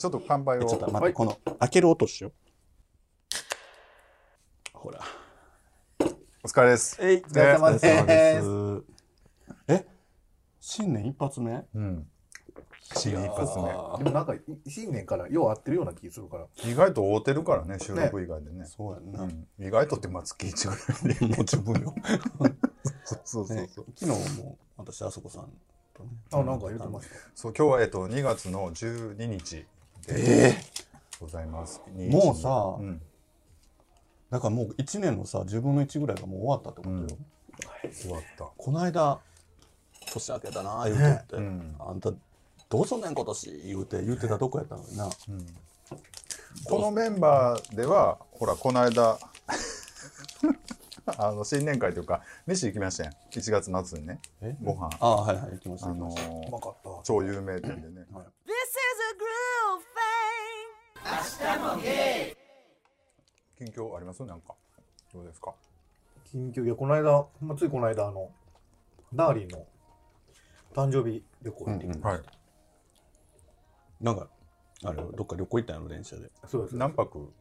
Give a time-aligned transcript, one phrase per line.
[0.00, 0.64] ちょっと乾杯を。
[0.64, 2.32] ちょっと待って、この開ける音しよう。
[4.72, 5.00] ほら。
[6.42, 6.96] お疲れです。
[7.02, 7.78] えい、お疲れ様で。
[7.78, 8.82] ですす。
[9.68, 9.86] え？
[10.58, 11.66] 新年一発目？
[11.74, 12.06] うん。
[12.94, 13.64] 新年一発目。
[13.64, 16.46] でもなんか、い新年からよう合ってるような気するから。
[16.64, 18.64] 意外と会うてるからね、収録以外でね。
[18.64, 19.24] そうやんな。
[19.24, 21.36] うん、意外とってまあ月1ぐらいで。
[21.36, 21.94] もう十分よ。
[23.04, 23.86] そうそうそうねそう。
[23.94, 25.50] 昨日も私、あそこさん
[25.92, 26.08] とね。
[26.32, 27.16] あ、なんか言ってました。
[27.34, 29.66] そう今日はえっと2月の12日
[30.08, 30.56] えで
[31.20, 31.80] ございます。
[31.88, 33.00] もうさうん、
[34.30, 37.18] だからもう1年のさ、10分の1ぐらいがもう終わったってことよ。
[37.92, 38.44] 終わった。
[38.56, 39.18] この間、
[40.12, 41.36] 年明けたな、言うとって。
[41.36, 42.12] うんあんた、
[42.68, 45.08] どうすんねん今年言うて、言うてたとこやったのにな。
[46.64, 49.18] このメンバーではほらこの間
[51.18, 53.12] あの新年会というか飯行きましたやん。
[53.30, 54.20] 1月末にね。
[54.42, 54.56] え？
[54.62, 54.90] ご飯。
[55.00, 55.90] ああ、はいはい、行きました。
[55.90, 56.48] あの行きました。
[56.48, 56.90] うまかった。
[57.04, 58.06] 超有名店でね。
[58.46, 59.84] This is a groove
[61.82, 62.36] thing.
[63.58, 64.24] 近況あります？
[64.24, 64.54] なんか。
[65.12, 65.54] どうですか？
[66.32, 68.30] 緊急、いや、この間、まついこの間、あの、
[69.12, 69.66] ダーリンの
[70.72, 72.22] 誕生日旅行行ってきて、はい。
[74.00, 74.28] なんか、
[74.84, 76.30] あれ、どっか旅行行ったんやろ、電車で。
[76.46, 76.76] そうです。
[76.76, 77.32] 何泊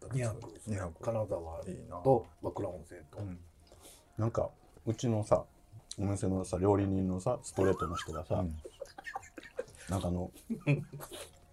[0.00, 3.18] で2泊ですね金沢いいなと和倉温泉と。
[3.18, 3.38] うん
[4.18, 4.50] なんか、
[4.84, 5.44] うちのさ、
[5.96, 8.56] お店のさ、料理人のさ、ストレートの人がさ、うん
[9.88, 10.30] なんかあの、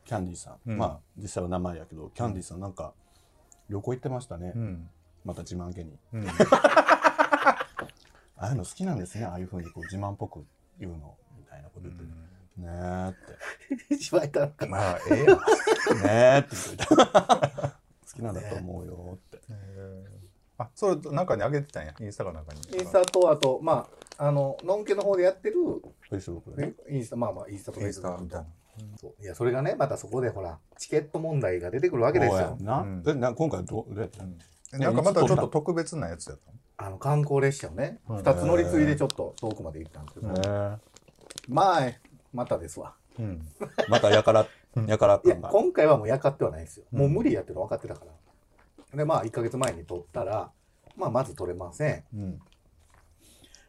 [0.03, 2.93] キャンディーさん、うんまあ、実際は名前やけど、キャンディーさんなんか、
[3.69, 4.53] 旅行行ってましたね。
[4.55, 4.89] うん
[5.23, 5.97] また自慢げに。
[6.13, 6.27] うん
[8.37, 10.45] ああいうの好きなんですね、ああいうふうにこう自慢っぽく
[10.79, 12.03] 言うの、みたいなこと言って。
[12.57, 13.97] ねえって。
[13.97, 14.65] しばいたんか。
[14.65, 15.39] まあええやんね
[16.05, 17.64] えって言ってた。
[18.15, 19.17] 好きなんだと思うよ。
[19.17, 19.39] って。
[20.57, 21.93] あそれ中に上げてたんや？
[21.99, 22.61] インスタかなんかに。
[22.77, 26.73] インスタと、あと、まあ、あの、のんけの方でやってる、フェイスブックでね。
[26.89, 28.45] インスタ、まあまあ、インスタとフェイスブックみたいな。
[28.99, 29.21] そう。
[29.21, 32.57] いや、それがね、またそこでほら、チケット問題が出てくるわけですよ。
[32.61, 33.03] な、うん。
[33.05, 34.23] えな今回どうどうやった？
[34.23, 34.29] の、
[34.73, 36.57] えなんかまたちょっと特別なやつやったの？
[36.77, 38.17] あの、観光列車をね、うん。
[38.19, 40.77] 二つ乗り継いでちょっと遠くまで行ったんですけど、ね
[41.49, 41.91] まあ、
[42.31, 42.95] またですわ。
[43.19, 43.45] うん。
[43.61, 44.47] えまたやから、
[44.87, 45.35] やからいや。
[45.35, 46.85] 今回はもうやかってはないですよ。
[46.91, 48.05] うんもう無理やってるの分かってたか
[48.91, 48.97] ら。
[48.97, 50.51] で、まあ、1ヶ月前に撮ったら、
[50.95, 52.03] まあ、まず撮れません。
[52.13, 52.39] うん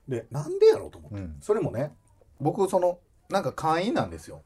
[0.09, 1.19] で、なんでやろうと思って。
[1.19, 1.93] うんそれもね、
[2.41, 4.43] 僕、その、なんか会員なんですよ。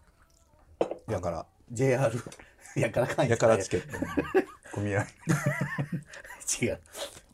[1.08, 2.10] やから、JR。
[2.76, 3.98] やから会員やからチケット。
[4.72, 5.00] 組合
[6.62, 6.80] 違う。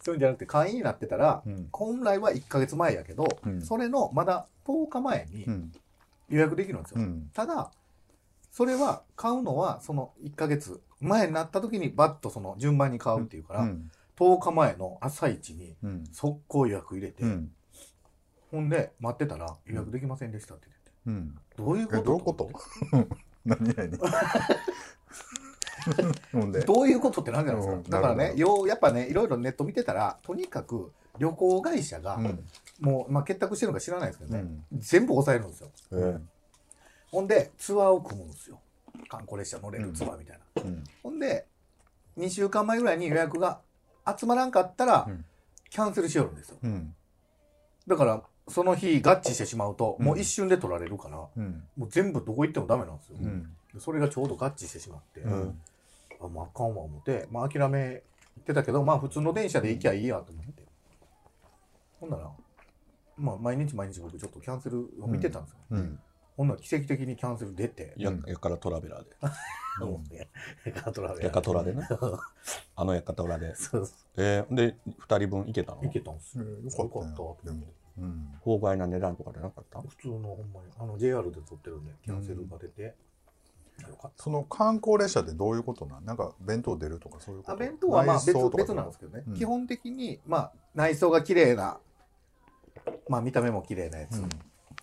[0.03, 5.73] そういうんじゃなくて、会員になってたら、うん本来は1ヶ月前やけど、うんそれのまだ10日前にうん
[6.29, 7.01] 予約できるんですよ。
[7.01, 7.71] うんただ、
[8.57, 13.91] それは買うのはその1ヶ月前になった時にバッとその順番に買うっていうから、うん。
[14.19, 16.05] 10日前の朝一にうん。
[16.11, 17.51] 速攻予約入れて、うん。
[18.51, 20.91] ほんで待ってたら予約できませんでしたって言って。
[20.91, 21.67] て、うん。
[21.67, 22.01] どういうこと？
[22.01, 22.51] えどういうこと？
[23.45, 24.01] 何やねん
[26.41, 26.61] ほんで。
[26.61, 27.83] どういうことってなんじゃないですか、うん。
[27.83, 32.43] だからねようやっぱねいろいろネット見てたらとにかく旅行会社が、うん。
[32.81, 34.41] もう、まあ、結託してるのか知らないですけどね、
[34.73, 34.81] うん。
[34.81, 35.69] 全部抑えるんですよ。
[35.93, 36.19] え
[37.17, 38.61] ほんでツアーを組むんですよ。
[39.09, 40.85] 観光列車乗れるツアーみたいな、うん。
[41.03, 41.47] ほんで
[42.19, 43.61] 2週間前ぐらいに予約が
[44.07, 45.25] 集まらんかったら、うん。
[45.71, 46.59] キャンセルしよるんですよ。
[46.63, 46.95] うん。
[47.87, 50.05] だからその日合致してしまうと、うん。
[50.05, 51.63] もう一瞬で取られるからうん。
[51.79, 53.45] もう全部どこ行ってもダメなんですよ、うん。
[53.73, 55.59] でそれがちょうど合致してしまって、うん。
[56.21, 58.03] あもうあかんわ思って、まあ、諦め
[58.45, 60.63] てたけどまあ普通の電車で行きゃいいやと思って、
[61.99, 62.31] ほんなら
[63.17, 65.99] まあ毎日毎日僕ちょっとキャンセルを見てたんですよ、うん
[66.37, 69.11] ほんなら奇跡的にキャンセル出て、や、やからトラベラーで。
[69.83, 70.05] うん、
[70.73, 71.87] やかとら やかトラでね。
[72.77, 73.55] あのやかトラで。
[73.55, 75.81] そうそえー、で、二人分行けたの？
[75.83, 76.99] ういけたんですよ、よよかった。
[77.01, 77.67] かったよでも
[77.99, 78.35] うん。
[78.41, 79.81] 法外な値段とかでなかった？
[79.83, 80.67] 普通のほんまに。
[80.79, 84.23] あの JR で撮ってるんでキャンセルが出て、よかった。
[84.23, 86.05] その観光列車ってどういうことなん？
[86.05, 87.53] なんか弁当出るとかそういうこと？
[87.53, 89.35] あ弁当はまあ別別なんですけどね、うん。
[89.35, 91.81] 基本的にまあ内装が綺麗な
[93.09, 94.29] まあ見た目も綺麗なやつ、うん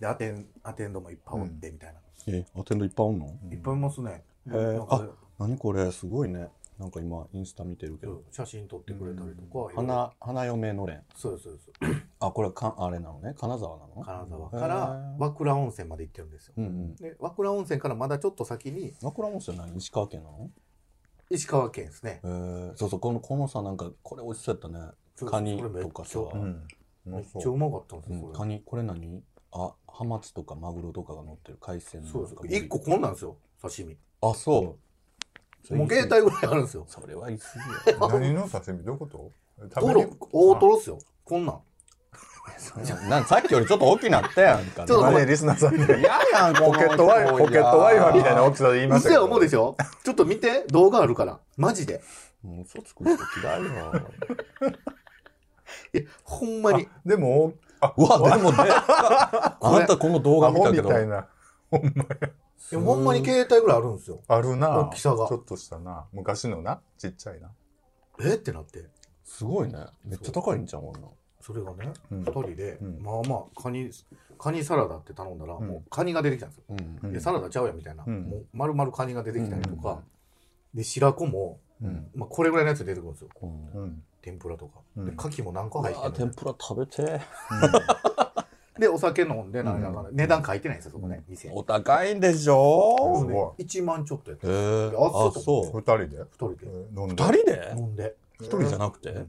[0.03, 3.27] でアテンアテンドもいっぱいおってみたいな、えー、アテンドいっぱいおんの？
[3.51, 4.77] いっぱいいますね、へー。
[4.77, 5.07] なんか
[5.39, 5.89] 何これ？
[5.93, 6.49] すごいね。
[6.77, 8.23] なんか今、インスタ見てるけど。
[8.31, 11.01] 写真撮ってくれたりとか、花、花嫁のれん。
[11.15, 11.71] そうですそうです。
[12.19, 13.35] あ、これか、あれなのね？
[13.37, 14.03] 金沢なの？
[14.03, 15.15] 金沢へからー。
[15.19, 16.95] 和倉温泉まで行ってるんですよ、うんうん。
[16.95, 20.49] で和倉温泉からまだちょっと先に和倉温泉何石川県なの？
[21.29, 22.19] 石川県ですね。
[22.23, 24.91] えー、そうそう、この、このさ、なんか、これ美味しそうやったね。
[25.15, 26.19] そうカニとかさ。
[26.19, 26.67] うん。
[27.05, 29.21] めっちゃうまかったんですよ、カニ、これ何？
[29.53, 32.35] あ、ハマチとかマグロとかが乗ってる海鮮のそうです。
[32.35, 33.37] なんか1個こんなんですよ。
[33.61, 33.95] 刺身。
[34.21, 34.63] あ、そう。
[35.75, 36.83] もう携帯ぐらいあるんですよ。
[36.87, 37.45] それは言い過
[37.87, 37.97] ぎや。
[38.09, 38.83] 何の刺身？
[38.83, 39.31] どういうこと？
[39.79, 40.99] トロ大トロっすよ。
[41.23, 41.61] こんなん。
[43.09, 44.83] なんさっきよりちょっと大きなったやんか。
[44.85, 45.85] ちょっと今ねリスナーさんに。
[45.85, 49.23] 嫌やん、このポケットワイポケットワイファーみたいな大きさで言いましたけど。
[49.25, 51.39] 思うでしょちょっと見て、動画あるから。
[51.55, 52.03] マジで。
[52.41, 53.71] もう嘘つく人嫌いよ。
[55.93, 56.89] いや、ほんまに。
[57.05, 57.59] でもあ
[57.97, 61.27] うわ、でもね、 あなたこの動画見たけど、みたいな。
[61.69, 62.29] ほんまや。
[62.71, 64.21] いやほんまに携帯ぐらいあるんですよ。
[64.27, 64.79] あるな。
[64.79, 65.27] 大きさが。
[65.27, 66.05] ちょっとしたな。
[66.13, 66.81] 昔のな。
[66.97, 67.51] ちっちゃいな。
[68.21, 68.35] え？
[68.35, 68.85] ってなって。
[69.23, 69.85] すごいね。
[70.05, 71.07] めっちゃ高いんじゃん、こんな。
[71.07, 71.11] ん。
[71.41, 72.19] それがね、うん。
[72.19, 72.99] 二人で、うん。
[73.01, 73.89] まあまあ、カニ、
[74.37, 75.67] カニサラダって頼んだら、うん。
[75.67, 77.11] もうカニが出てきたんですよ。
[77.11, 78.03] で、サラダちゃうやんみたいな。
[78.05, 78.23] うん。
[78.23, 80.01] もう丸々カニが出てきたりとか、
[80.73, 80.77] うん。
[80.77, 82.09] で、白子も、うん。
[82.15, 83.29] まあこれぐらいのやつ出てくるんですよ。
[84.25, 84.79] うんうん天ぷらとか。
[84.97, 85.05] うん。
[85.05, 87.21] で、牡蠣も何個入ってる天ぷら食べて。
[88.79, 90.05] で、お酒飲んで、なんやかん。
[90.05, 91.51] や値段書いてないんですよ、そこね、店。
[91.53, 93.19] お高いんでしょ？
[93.19, 93.63] すごい。
[93.63, 95.27] 1万ちょっとやってへえあそう。
[95.27, 96.17] あ、そ二人で？
[96.17, 96.57] 二人で。
[96.63, 97.23] えー飲んで？
[97.23, 97.27] う。
[97.27, 97.73] 二人で？
[97.77, 98.15] 飲んで。
[98.39, 99.11] 一人じゃなくて？
[99.11, 99.27] んなん。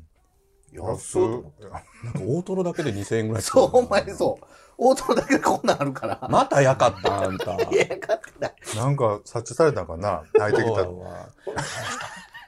[0.77, 1.65] 安そうと思って。
[1.67, 1.83] か
[2.27, 4.45] 大トロだけで2000円ぐらいそう、ほんまにそう。
[4.79, 6.27] 大トロだけでこんなんあるから。
[6.31, 7.53] またやかった、あんた。
[7.71, 8.55] いや、買ってない。
[8.77, 10.23] なんか察知されたんかな？
[10.39, 10.85] 泣いてきた。
[10.85, 11.29] そうやわ。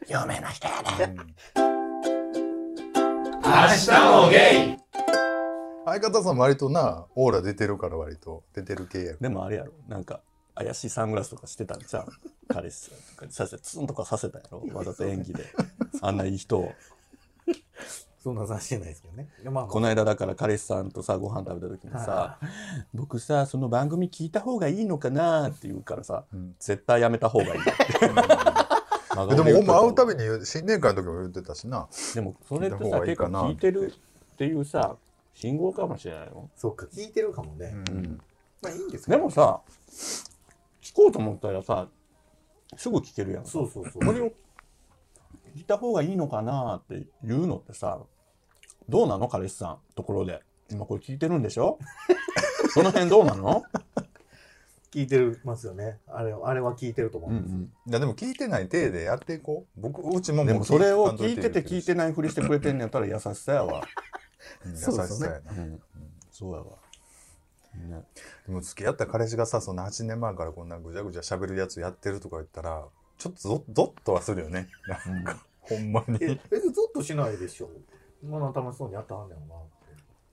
[0.23, 1.17] 有名な人やね。
[1.57, 1.76] うん。
[1.76, 1.76] 明
[3.47, 4.77] 日もゲイ
[5.85, 10.21] 相方さん割となオーラ出てるから割と出てる系やでもあれやろ、なんか、
[10.57, 12.07] 怪しいサングラスとかしてたんじゃん。
[12.49, 14.63] 彼氏さんとかにさせ、ツンとかさせたやろ？
[14.75, 15.45] わざと演技で。
[16.01, 16.73] あんないい人を。
[18.19, 19.29] そんなさしてないですけどね。
[19.45, 22.41] でまあ、この間だから彼氏さんとさ、ご飯食べた時にさ、
[22.93, 27.73] 僕さ、その番組聞いた方がいいのかなって言うからさ、うん絶対やめた方がいいって。
[29.17, 30.47] 真でもほんま会うたびに。
[30.47, 33.93] 新年会の時も言ってたしなでもそれって聞いたさ、結構方がいいかな聞いてる
[34.35, 34.97] っていうさ、
[35.35, 36.49] 信号かもしれないよ。
[36.57, 37.75] そっか、聞いてるかもね。
[37.91, 38.21] うん
[38.63, 39.61] まあいいんですけどでもさ、
[40.83, 41.89] 聞こうと思ったらさ、
[42.77, 43.47] すぐ聞けるやん。
[43.47, 44.05] そうそうそう。
[44.05, 44.33] これを
[45.55, 48.01] 聞いた方がいいのかなって言うのってさ、
[48.89, 49.29] どうなの？
[49.29, 50.43] 彼氏さん、ところで。
[50.71, 51.79] 今これ聞いてるんでしょ？
[52.73, 53.63] その辺どうなの？
[54.93, 55.99] 聞いてるますよね。
[56.07, 57.59] あれ、あれは聞いてると思ううんですよ。
[57.59, 60.49] んいやでも聞いてない体でやっていこう僕うちもうん。
[60.49, 63.83] もうでもそれを聞いてて聞いてないふりしてくれてんのやったら優しさやわ。
[64.65, 65.83] うん優しさやなうん。
[66.31, 66.67] そうやわ。
[67.77, 68.05] ね、
[68.47, 72.87] でも付き合った彼氏がさその8年前からこんなぐちゃぐちゃ喋るやつやってるとか言ったら
[73.19, 74.69] ちょっとゾゾッとはするよね
[75.07, 77.69] なんかほんまにえ、別にずっとしないでしょ。
[78.25, 79.55] まあ楽しそうにやったはんねんな。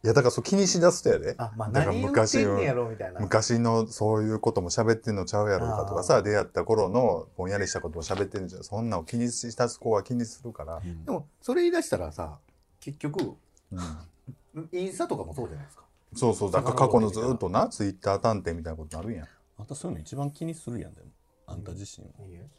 [0.04, 3.22] いやだからそう気にしだすとやであ、まあ何言って昔んねやろみたいな。
[3.22, 12.38] 昔のそういうことも喋ってんのちゃうやろうかとかさ出会った頃のぼんやりしたことも喋ってんじゃんそんなの気にしだす子は気にするから、でも、それ言い出したらさ、
[12.82, 13.36] 結局、
[13.72, 15.84] うんインスタとかもそうじゃないですか。
[16.16, 19.26] そうそうだから過去のずっとなツイッター探偵みたいなことになるんや
[19.58, 21.08] あんたそういうの一番気にするやん、でも。
[21.48, 22.12] あんた自身は。
[22.28, 22.50] いいえ。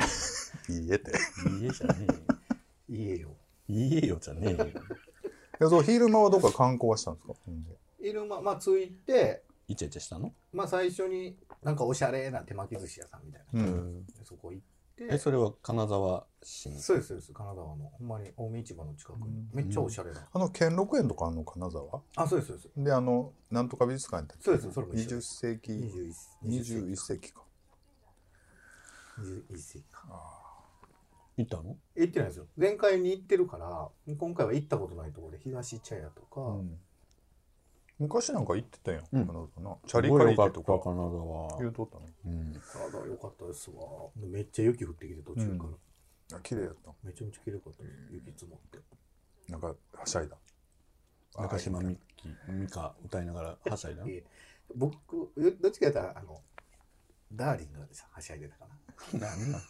[0.72, 1.10] いいえって
[1.60, 2.18] いいえじゃねえよ。
[2.88, 3.28] いいえよ。
[3.68, 4.66] いいえよじゃねえよ。
[5.60, 7.70] いやそう昼間はどっか観光はしたんですか、ほんで
[8.00, 10.32] いるま、まあ、ついて、イチャイチャしたの？
[10.54, 13.62] まあ、最初になんかおしゃれな手巻き寿司屋さんみたいな。
[13.62, 14.64] うんでそこ行っ
[14.96, 16.80] て、え、それは金沢市に？
[16.80, 17.32] そうです、そうです。
[17.34, 19.22] 金沢の、ほんまに青梅市場の近くに。
[19.26, 20.26] うんめっちゃおしゃれな。
[20.32, 22.00] あの兼六園とかあんの金沢？
[22.16, 22.70] あ、そうです、そうです。
[22.76, 27.42] であのなんとか美術館やっそうですそれも一緒20世紀21 21世紀か
[29.20, 30.39] 21世紀か。
[31.44, 31.76] 行ったの？
[31.96, 32.46] 行ってないですよ。
[32.56, 36.78] 前回に行ってるから、今回は行ったことないところで、東茶屋とか、うん
[37.98, 41.58] 昔なんか行ってたやん、うん金沢なチャリ借りてとか金沢。
[41.58, 42.06] 言うとったの？
[42.24, 42.54] うん。
[42.54, 43.76] 体良かったですわ。
[44.16, 45.64] めっちゃ雪降ってきて途中か
[46.30, 46.38] ら。
[46.38, 47.84] あ綺麗やっためちゃめちゃ綺麗かった。
[48.10, 48.78] 雪積もって。
[49.52, 49.74] なんかは
[50.06, 50.36] しゃいだ
[51.38, 54.04] 中島みき、みか歌いながらはしゃいだ？
[54.08, 54.24] え
[54.74, 56.40] 僕、どっちかやったら、あの、
[57.34, 58.66] ダーリンがはしゃいでたか
[59.12, 59.28] な。
[59.28, 59.62] なんなん？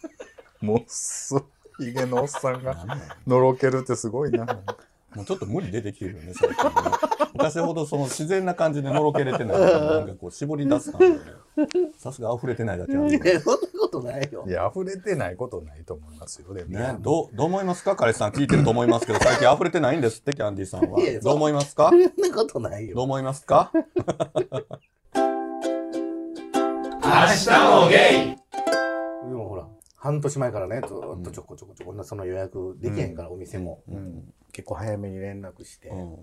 [0.65, 1.35] もうす
[1.85, 4.45] ひげのおっさんがなんなんのろけるってすごいな
[5.15, 6.71] もうちょっと無理出てきてるよね、最近ね。
[7.33, 9.79] 昔ほどその自然な感じでのろけれてないから。
[9.79, 11.19] なんかこう絞り出す感じ。
[11.97, 13.19] さすが溢れてないだけあるね。
[13.21, 14.51] いや、そんなことないよい。
[14.51, 17.97] や溢れてないことないと思いますよでもね、どう、どう思いますか？
[17.97, 20.97] 彼氏さん聞いてると思いますけど、 最近溢れてないんですって、キャンディーさんは。
[21.21, 21.89] どう思いますか？
[21.89, 22.95] そんなことないよ。
[22.95, 23.69] どう思いますか？
[27.03, 27.49] 明日
[27.83, 28.40] もゲイ
[30.11, 33.81] 半年前からね、ずーっとちょこちょこちょこ、その予約できへんから、お店も。
[33.87, 36.15] うん結構早めに連絡して、うん。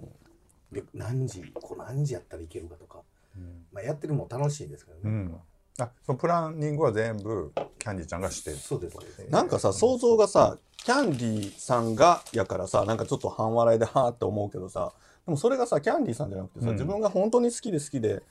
[0.70, 3.00] で、何時、こう何時やったらいけるかとか。
[3.34, 5.02] うんまあ、やってるのも楽しいですけどね。
[5.04, 5.40] うん
[5.80, 8.98] あそのプランニングは全部キャンディーちゃんがしてるそうです。
[9.30, 14.92] なんかさ、想像がさ、キャンディーさんがやからさ、なんかちょっと半笑いではーって思うけどさ、
[15.24, 18.24] でもそれがさ、キャンディーさんじゃなくてさ、うん自分が本当に好きで好きで、好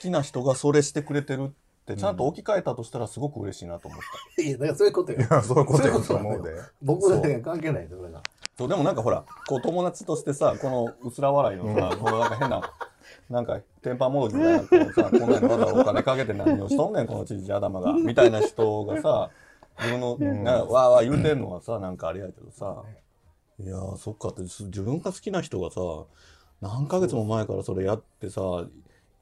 [0.00, 1.54] きな人がそれしてくれてる
[1.92, 4.00] って、ちゃんと置き換えたとしたらすごく嬉しいなと思っ
[4.36, 4.42] た。
[4.42, 5.18] いや、だからそういうことよ。
[5.18, 5.20] い。
[5.22, 6.50] やそういうことやと思うで
[6.82, 8.22] 僕だけ関係ないそれが。
[8.58, 12.72] そう、でもなんかほら、こう友達としてさ、この薄ら笑いのさ、このなんか変な、
[13.30, 19.30] なんか、テンパモードみたいな、こうさ、 こんなにわざわざお金かけて何をしとんねん、このちじ頭が、みたいな人がさ、
[19.78, 20.66] 自分の、なん。
[20.66, 22.82] かわーわー言うてんのはさ、なんかあれやけどさ、
[23.58, 25.80] いやー、そっかって、す自分が好きな人がさ、
[26.60, 28.40] 何ヶ月も前からそれやってさ、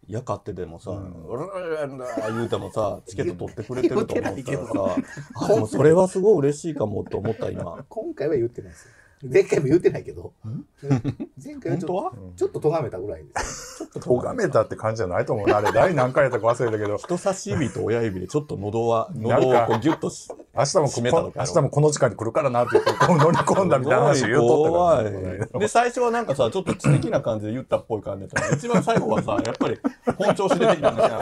[0.09, 4.97] やかってでもさ、うらららら言うてもさ、 チケット取ってくれてると思ったらさ、
[5.37, 7.85] あ、でもそれはすごい嬉しいかもと思った今。
[7.89, 8.91] 今回は言ってないですよ。
[9.33, 10.35] 前回も言ってないけど。
[10.83, 12.13] 前回はちょっと本当は？
[12.37, 13.79] ちょっと咎めたぐらいです。
[13.79, 15.57] ちょっと咎めたって感じじゃないと思うな。
[15.59, 25.11] あれ、第何回やったか忘れたけど、 人差し指と親指でちょっと喉は、喉をこうギュッとし、明日も閉めたのかこ明日もこの時間に来るからなって言って、こう乗り込んだみたいな話言うとった怖いか
[25.53, 25.59] ら。
[25.61, 29.79] で、最初はなんかさ、ちょっと知的な感じで言ったっぽい感じだったの一番最後はさ、やっぱり
[30.17, 31.21] 本調子出てきたんだよ。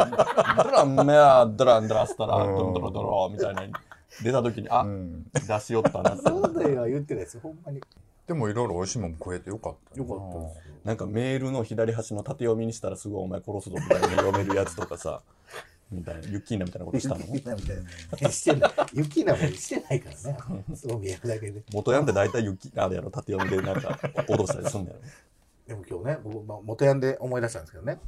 [0.64, 3.62] ドランメア、ドランドラスタラ、ドロドロドロみたいな。
[4.22, 5.24] 出た時に、あう、ん。
[5.32, 6.22] 出しよったなって。
[6.28, 7.40] そうだよ、言ってないです。
[7.40, 7.80] ほんまに。
[8.26, 10.18] でもいろいろ美味しいもん食えてよかったよかっ
[10.84, 10.88] た。
[10.88, 15.22] なんかメールの左端の縦読みにしたらすぐお前殺すぞみたいな読めるやつとかさ、
[15.92, 17.20] みたいな、ユッキーナみたいなことしたの？
[17.34, 17.76] ユキナみたい
[18.22, 18.30] な。
[18.30, 18.72] してない。
[18.94, 20.64] ユキナもしてないからね。
[20.74, 21.62] そう見えるだけで。
[21.72, 24.98] 元ヤンって大体ユッキあれやろ、縦読みでなんか脅したりすんだよ。
[25.66, 28.00] でも今日ね、僕、まあ、元ヤンで思い出したんですけどね。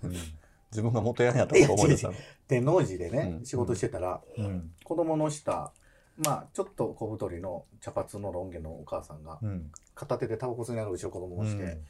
[0.71, 2.15] 自分が元ヤンやったこと思い出したの。
[2.49, 4.73] 天王寺でね、うん仕事してたら、うん。
[4.83, 5.73] 子供の下、
[6.17, 9.71] まあ、ちょっと小太りの茶髪のロン毛のお母さんが、うん。
[9.95, 11.85] 片手でタバコ吸いながら後ろ子供をして、うん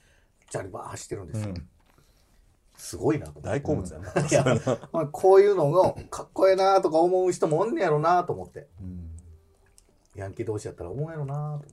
[0.51, 1.55] チャリバー走ってるんですよ。
[2.75, 3.27] うんすごいな。
[3.41, 4.09] 大好物やな。
[4.29, 4.45] いや、
[4.93, 8.67] まあ、こういうのがかっこええなとか思う人もおんねやろなと思って。
[8.81, 9.11] うん
[10.17, 11.69] ヤンキー同士やったら思うやろなと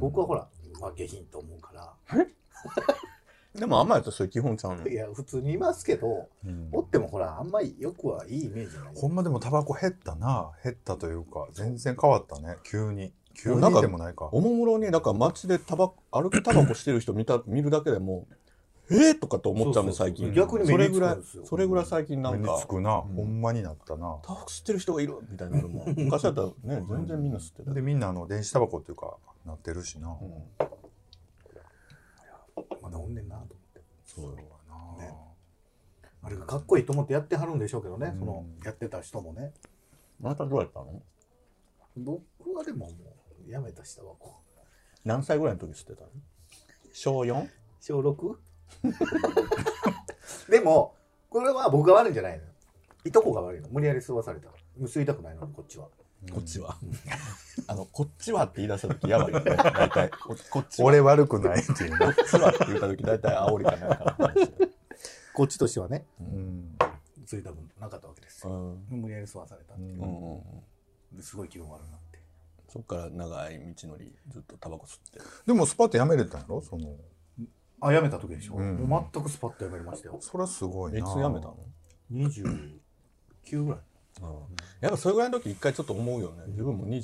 [0.00, 0.48] 僕はほら、
[0.80, 1.92] まあ、下品と思うから。
[3.54, 4.88] でもあんまやったらそれ基本ちゃうの？
[4.88, 4.94] い。
[4.94, 8.94] や、普通にいますけど、うんおってもほら、あんまりよくはいいイメージない。
[8.94, 10.50] ほんまでもタバコ減ったな。
[10.64, 12.56] 減ったというか、全然変わったね。
[12.64, 13.12] 急に。
[13.34, 14.28] 急にでもないか。
[14.32, 18.26] おもむろに、なんか街でタバ歩きタバコしてる人見た、見るだけでも、
[18.90, 20.32] えー、とかと思っちゃうね、そうそう最近。
[20.34, 23.00] 逆にそれぐらいそれぐらい最近なんかつ、くな。
[23.00, 24.18] ほんまになったな。
[24.22, 25.94] タバコ吸ってる人がいるみたいになるもん。
[25.96, 27.72] 昔だったらね、全然みんな吸ってた。
[27.72, 30.08] で、みんなあの、電子タバコっていうか、なってるしな。
[30.08, 30.44] うん
[32.82, 33.80] まだおんねんなと思って。
[34.04, 34.36] そうよ。
[34.98, 35.14] なね
[36.22, 39.52] あれがかっこいいと思ってやってはるんでしょうけどね、うんその、やってた人もね。
[40.22, 41.02] あなたどうやったの？
[41.96, 42.22] 僕
[42.54, 42.92] はでもも
[43.46, 44.58] う、やめた下はこう。
[45.04, 46.08] 何歳ぐらいの時吸ってたの？
[46.92, 47.48] 小 4?
[47.80, 48.36] 小 6?
[50.48, 50.94] でも、
[51.30, 52.50] これは僕が悪いんじゃないのよ。
[53.04, 53.68] いとこが悪いの。
[53.70, 54.48] 無理やり吸わされた。
[54.82, 55.88] 吸いたくないのに、こっちは。
[56.30, 56.76] こっちは。
[57.66, 59.56] あの、こっちはって言い出した時やばいよね。
[59.56, 60.10] 大体。
[60.10, 60.86] ここっちは。
[60.86, 62.12] 俺悪くないっていうな。
[62.14, 64.48] こっちはって言った時大体煽りかなんかの話よ
[65.34, 66.76] こっちとしてはね、うん。
[67.26, 68.52] 吸いたくなかったわけですよ。
[68.90, 69.00] うん。
[69.00, 70.02] 無理やり吸わされたっていうう。
[70.02, 70.36] うんうんう
[71.14, 71.16] ん。
[71.16, 72.20] ですごい気分悪くなって。
[72.68, 75.20] そっから長い道のりずっとタバコ吸って。
[75.46, 76.62] でもスパッとやめれたんやろ？
[76.62, 76.94] その、
[77.82, 80.18] あ、やめた時でしょ、うんもう全くスパッとやめましたよ。
[80.20, 80.98] それはすごいな。
[80.98, 81.56] いつ辞めたの
[82.12, 83.80] ？29ぐらい。
[84.80, 86.44] やっぱそれぐらいの時一回ちょっと思うよね。
[86.48, 87.00] 自分も27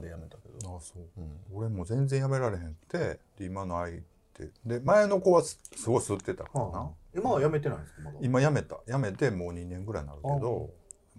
[0.00, 0.76] で辞めたけど。
[0.76, 1.02] あそう。
[1.16, 1.40] うん。
[1.54, 4.00] 俺も全然やめられへんって、で今の相
[4.34, 4.50] 手。
[4.66, 6.66] で、前の子はすすごい吸ってたからな。
[6.66, 8.18] はあ、今はやめてないんですか、まだ。
[8.20, 8.78] 今やめた。
[8.86, 10.70] やめてもう2年ぐらいになるけど、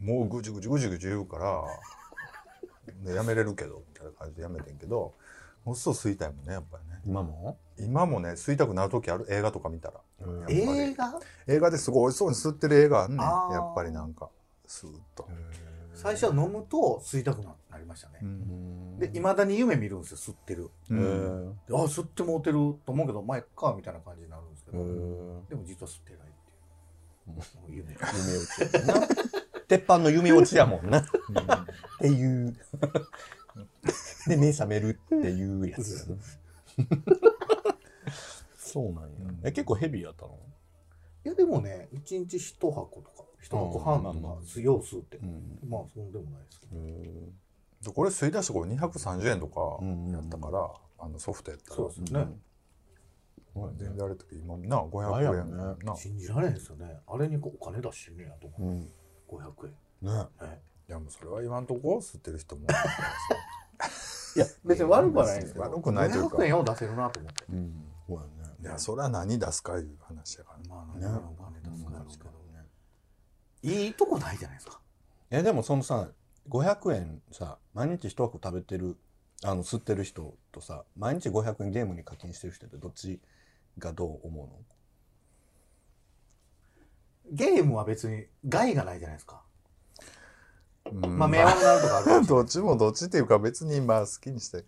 [0.01, 1.63] もうぐじゅぐじゅぐじゅぐじゅ言うから、
[3.05, 5.13] でやめれるけど、みたいな感じでやめてんけど、
[5.63, 6.99] もうそう吸いたいもんね、やっぱりね。
[7.05, 7.57] 今も？
[7.79, 10.01] 今もね、吸いたくなる時ある映画とか見たら。
[10.21, 11.19] うん映画？
[11.47, 13.19] 映画ですごい美味しそうに吸ってる映画あんねん。
[13.19, 14.29] やっぱりなんか、
[14.65, 15.27] スーッと。
[15.93, 18.19] 最初は飲むと吸いたくななりましたね。
[18.21, 20.69] うんで、いまだに夢見るんですよ、吸ってる。
[20.89, 20.93] あ、
[21.85, 22.53] 吸ってもうてる
[22.85, 27.35] と思うけど、前か、みたいな感じになるんですけへど、ーでも実は吸ってないっていう。
[27.35, 27.91] もう夢。
[27.91, 29.07] 夢落ちな。
[29.67, 30.99] 鉄板の夢落ちやもんな。
[30.99, 31.05] っ
[31.99, 32.55] ていう。
[34.27, 36.07] で、目覚めるっていうやつ。
[38.57, 39.09] そうなんや。
[39.45, 40.37] え、結構ヘビーやったの？
[41.25, 45.25] いや、でもね、1日1箱とか、1箱半とか、よう吸ってう。
[45.25, 45.59] ん。
[45.67, 46.75] まあ、そうでもないですけど。
[47.83, 52.39] でこれ吸い出した頃230円とかうんやったから、あのソフトやったらそうですよね。
[53.77, 55.51] 全然あれとき今なあ500れや円
[55.85, 57.01] ね信じられないですよね。
[57.05, 58.81] あれにこうお金出してんねやと思うん。
[58.83, 58.89] う。
[59.27, 59.73] 500ね。
[60.01, 60.47] 円。
[60.49, 62.67] ねやもうそれは言わんとこ吸ってる人も
[64.35, 67.45] いや、別に悪くはないんですけど、悪くないというか500円を出せるなと思って。
[67.49, 67.85] うん。
[68.07, 68.27] そうやね。
[68.61, 72.35] いやそれは何出すかいう話やからまあ、ねね、お金出すからですけどね。
[73.61, 74.79] いいとこないじゃないですか。
[75.29, 76.09] え、でもそのさ、
[76.49, 78.97] 500円さ、毎日一箱食べてる、
[79.43, 83.19] あの、吸ってる人とさ、毎日500円ゲームに課金してる人ってどっち
[83.77, 84.53] がどう思うの？
[87.31, 89.41] ゲームは別に害がないじゃないですか。
[90.91, 91.17] うん。
[91.17, 94.65] まあ、迷惑になるとかあるか どっちもどっちっていうか別にまあ好きにして。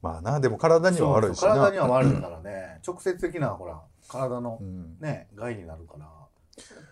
[0.00, 1.54] まあなでも体には悪いしな。
[1.54, 2.80] 体には悪いからね。
[2.86, 4.98] 直接的なほら体のうん。
[5.00, 6.08] ね害になるから。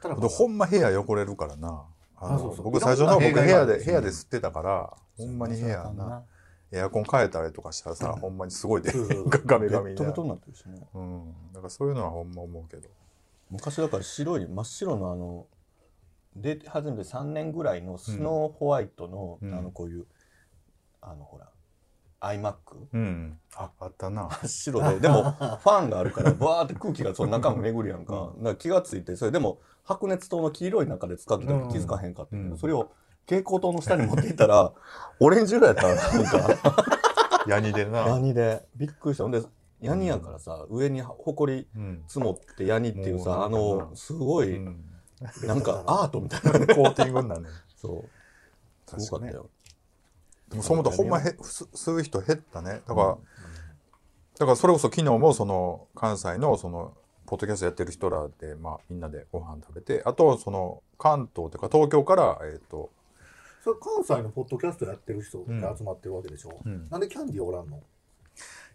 [0.01, 1.85] ただでほんま部屋汚れるからな。
[2.17, 2.65] あそうそう。
[2.65, 6.23] 僕最初の僕部屋で部屋で吸ってたからほんまに部屋な。
[6.73, 8.93] エアコン変えたりとかしたらさほんまにすごいで。
[9.45, 10.87] ガミガミにベトになってるしね。
[10.95, 11.35] うん。
[11.53, 12.89] だからそういうのはほんま思うけど。
[13.51, 15.47] 昔だから白い真っ白のあの
[16.37, 19.55] 出て始めて3年ぐらいのスノーホワイトの、うん。
[19.55, 20.07] あのこういう
[21.01, 21.51] あのほら
[22.21, 22.55] iMac
[22.93, 23.39] うん。
[23.55, 24.29] ああったな。
[24.43, 25.01] 真っ白で。
[25.01, 32.59] でも ファンがあるからバーって空気がその中も巡るやんか,、だから気がついてそれでも白熱灯の黄色い中で使ってたから気づかへんかったけど、うん。
[32.59, 32.91] それを
[33.27, 34.73] 蛍光灯の下に持っていったら
[35.21, 36.87] オレンジ色やったなんか。
[37.49, 38.01] ヤニでな。
[38.01, 38.67] ヤニで。
[38.77, 39.25] びっくりした。
[39.25, 39.43] ほんで
[39.81, 44.85] ヤニやからさ上にほこりうん積もってヤニっていうさあのすごい、うん
[45.47, 46.51] なんかアートみたいな。
[46.75, 47.49] コーティングになるね。
[47.77, 48.05] そ
[48.97, 49.01] う。
[49.01, 49.49] すごかったよ、
[50.49, 52.83] でもそもそもほんまへす吸う人減ったね。
[52.89, 53.19] だから、
[54.39, 56.97] だからそれこそ昨日もその関西のその
[57.27, 62.91] ポッドキャストやってる人らで、まあ、みんなでご飯食べてあとその関東というか東京から、えっと
[63.63, 66.89] それ関西のポッドキャストやってる人が集まってるわけでしょ、うん。
[66.91, 67.77] なんでキャンディーおらんの？
[67.77, 67.81] い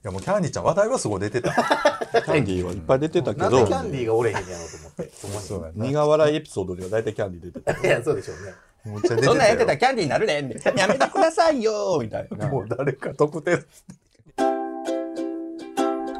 [0.03, 1.51] やもうキャンディーちゃん話題はすごい出てた。
[2.21, 5.11] キャンディーはいっぱい出てたけなんでどキャンディーがおれへんやろと思って。
[5.15, 5.39] そこに。
[5.39, 7.87] そう苦笑いエピソードでは大体キャンディー出てた。
[7.87, 8.53] いやそうでしょうね。
[8.85, 12.47] むっちゃ出てたそんなんやってたらよキャンディーになるでんでやめてくださいよみたいな。
[12.49, 13.63] もう誰か特定。
[14.37, 14.43] 明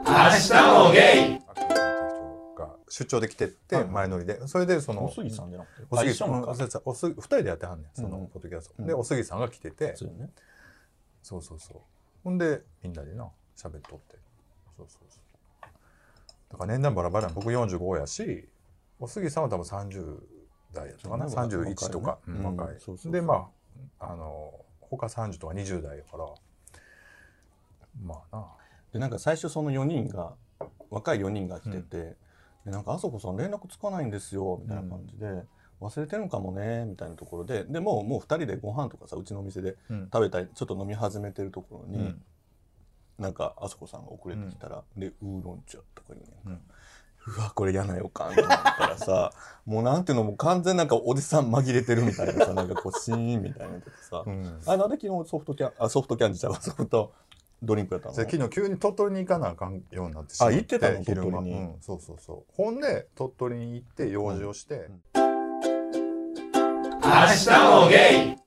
[0.04, 0.54] 日
[0.86, 1.46] もゲイ。
[2.88, 4.48] 出張で来てってはい前乗りで。
[4.48, 5.88] それでそのおすぎさんじゃなくて？
[5.90, 6.52] おすぎあ一緒なのか。
[6.54, 7.90] うんおすぎ二人でやってはんねん。
[7.94, 8.88] そのうんポッドキャスト、うん。
[8.88, 9.96] でおすぎさんが来てて。
[9.96, 10.30] そうよね。
[11.22, 11.78] そうそうそう。
[12.24, 14.18] ほんでみんなでな喋っとって。
[14.78, 15.22] そうそうそう。
[16.52, 18.48] だから年代バラバラな僕45やし
[19.00, 20.20] おすぎさんは多分30
[20.74, 21.30] 代やったかな。
[21.30, 22.40] そうね31とか、若いね。
[22.40, 22.58] うん。
[22.58, 22.80] 若い、うん。
[22.80, 23.12] そうそうそう。
[23.12, 23.50] でま
[24.00, 26.26] ああの他30とか20代やから。
[28.04, 28.46] まあな。
[28.94, 30.34] でなんか最初その4人が
[30.90, 32.16] 若い4人が来てて、
[32.66, 35.44] でなんか「あそこさん連絡つかないんですよ」みたいな感じで、
[35.82, 40.10] 忘れてるのかもねみたいなところででもうもう2人でご飯とかさうちのお店でうん。
[40.12, 42.24] 食べたりちょっと飲み始めてるところに、うん
[43.20, 46.62] なんかあそこさんが遅れてきたら、でウーロン茶とか言うねんか、うん。
[47.38, 49.32] うわこれ嫌な予感と思ったらさ
[49.66, 54.62] もうなんていうのもう完全なんかおじさん紛れてるみたいなさ なんかこうシーンみたいなのとかさ、うん。
[54.66, 57.14] あなんで昨日ソフトキャンあソフトキャンディーちゃうわソフト
[57.64, 61.32] ドリンクやったのじゃあ昨日急に鳥取に行かなあかんようになってしまってあ行ってたの昼間。
[61.32, 61.54] 鳥取に。
[61.54, 62.54] うん、そうそうそう。
[62.54, 65.22] ほんで鳥取に行って用事をして、明
[67.12, 67.50] 日
[67.82, 68.46] もゲイ。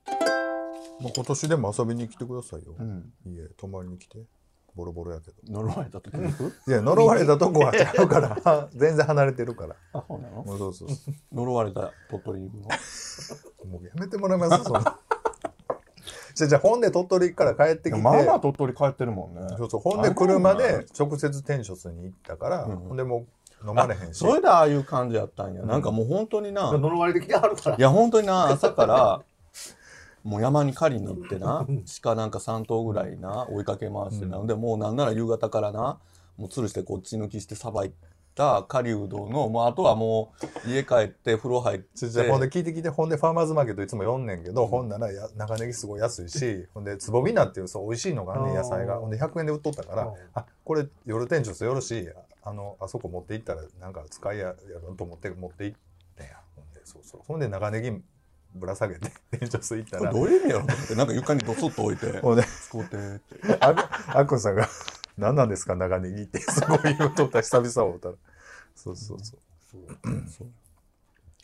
[1.01, 3.13] もう今年でも遊びに来てくださいよ、うん。
[3.25, 4.19] 家泊まりに来て
[4.79, 5.61] ボロボロやけど。
[5.61, 6.13] 呪われた時？
[6.15, 8.69] にいや呪われたとこはちゃうから。
[8.75, 9.75] 全然離れてるから。
[9.93, 10.43] あそうなの？
[10.43, 10.89] もうそうそう。
[10.89, 10.95] そ
[11.35, 12.69] 呪われた鳥取に行くの？
[13.65, 14.97] うもうやめてもらいますそんな。
[16.35, 18.01] じゃあじゃあほんで鳥取から帰ってきて。
[18.01, 19.55] まあまあ鳥取帰ってるもんね。
[19.57, 19.81] そうそう。
[19.81, 23.25] ほんで車で直接天書に行ったから、うんほんでも
[23.65, 24.17] う飲まれへんし。
[24.17, 26.71] それでああいう感じやったんや、なんかもう本当にな。
[26.71, 27.75] 呪われてきてはるから。
[27.75, 29.21] いや本当にな朝から
[30.23, 31.65] もう山に狩りに行ってな
[32.01, 34.47] 鹿なんか3頭ぐらいな追いかけ回してな、うん。
[34.47, 35.97] でもうなんなら夕方からな
[36.37, 37.91] もう吊るしてこっち抜きしてさばい
[38.35, 40.31] た狩人のもうあとはも
[40.65, 42.29] う家帰って風呂入って。
[42.29, 48.45] ほんで聞いて聞いてほんでファーマーズマーケットいつも読んねんけど、ほんならや長ネギすごい安いし ほんでつぼみなっていうそう美味しいのがあん。
[48.45, 48.99] ね野菜が。
[48.99, 50.13] ほんで100円で売っとったからうん。
[50.33, 52.07] あこれ夜店長よろしい
[52.43, 55.77] あのあそこ持って行ったらなんか使いややろうと思って持って行っ
[56.15, 56.39] てんや。
[56.55, 57.21] ほんでそうそう。
[57.27, 58.01] ほんで長ネギ
[58.55, 60.11] ぶら下げて店長室行ったら。
[60.11, 63.57] これどういう意味やろと思ってなんか床にドスッと置いてほんで使うてって。
[63.59, 64.67] ああっこさんが
[65.17, 68.15] 「何なんですか長ネギ」ってすごい言うとった久々会うたら。
[68.75, 69.39] そうそうそう。
[70.27, 70.47] そう。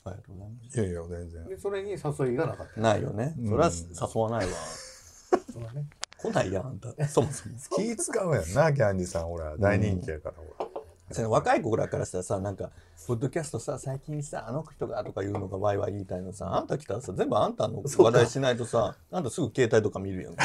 [0.05, 0.35] ありがとう。
[0.35, 0.49] ござい。
[0.49, 1.47] ますいやいや全然。
[1.47, 2.81] でそれに誘いがなかった。
[2.81, 3.35] ないよね。
[3.45, 4.53] それは誘わないわ、
[5.51, 5.85] そのね。
[6.17, 7.55] 来ないやんあんたそもそも。
[7.75, 9.25] 気使うやんなキャンディさん。
[9.25, 10.54] ほら大人気やからほら
[11.11, 12.71] その若い子らからしたらさなんか
[13.07, 20.43] 「ポッドキャストさ最近さあの人が」とか言うのがワイワイ言いたいのさあんた来たらさ全部あんたの話題しないとさあんたすぐ携帯とか見るやんか。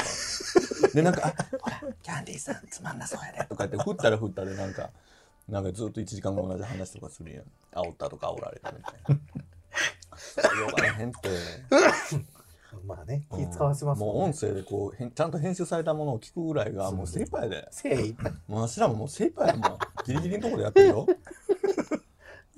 [0.95, 4.91] でなんか「あほらキャンディーさんつまんなそうやで」とか言って振ったら振ったでなんか
[5.49, 7.45] なんかずっと1時間後同じ話とかするやん。
[7.73, 9.21] 煽ったとか煽られたみたいな。
[10.17, 11.29] それ呼ばれへんって。
[12.87, 17.67] まあね気使わせますもう音声でこうへんちゃんと編集されたものを聞くぐらいがもう精一杯で。
[17.73, 21.07] せいもうわしらももう精一杯でもうギリギリのところでやってるよ。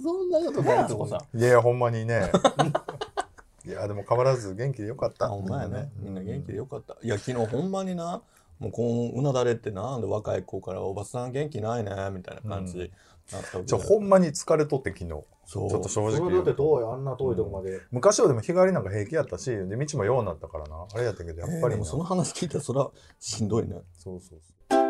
[0.03, 2.31] そんなことねないあそこさいやいやほんまにね。
[3.65, 5.27] いやでも変わらず元気でよかった。
[5.27, 5.93] あほんまやね。
[5.99, 6.97] みんな元気でよかった。
[7.03, 8.23] いや昨日ほんまにな
[8.59, 12.93] もうこううなだれってなんで若い子から「おばさん元気ないね」みたいな感じに
[13.33, 15.71] なったわけじゃほんまに疲れとって昨日そう。
[15.71, 17.81] ちょっと正直それだって遠いあんな遠いとこまで。
[17.91, 20.87] 昔はでも日帰りなんか平気やったしで道もようになったからな。
[20.93, 23.77] あれやったけどやっぱりその話聞いたらそれはしんどいね。
[23.97, 24.82] そうそうそう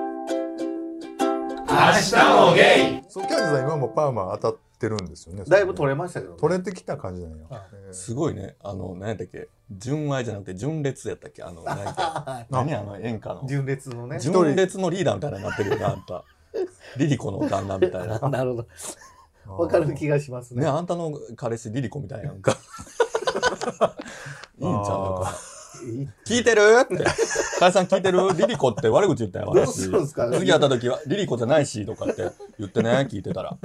[1.73, 6.39] 日もゲイそうキャンデさん今もパーマ当たってるんですよねだいぶ取れましたけどね。
[6.41, 8.57] 取れてきた感じなんや、あえーすごいね。
[8.63, 9.49] あの、何やったっけ？
[9.71, 11.43] 純愛じゃなくて純烈やったっけ？
[11.43, 13.47] あの、 何何あの演歌の。
[13.47, 14.19] 純烈のね。
[14.19, 16.25] 純烈のリーダーみたいになってるよね、あんた。
[16.97, 18.19] リリコの旦那みたいな。
[18.29, 18.69] なるほど。
[19.63, 20.69] わかる気がしますね、ね。
[20.69, 22.57] あんたの彼氏リリコみたいやんか。
[24.59, 25.33] いいんちゃうのか。
[26.27, 26.61] 聞いてる？
[26.83, 27.05] って。
[27.59, 28.19] かやさん聞いてる？
[28.37, 30.31] リリコって悪口言ったよ、どう私すか？
[30.31, 33.57] 次会った時は、リリコじゃないし、とかって言ってね、聞いてたら。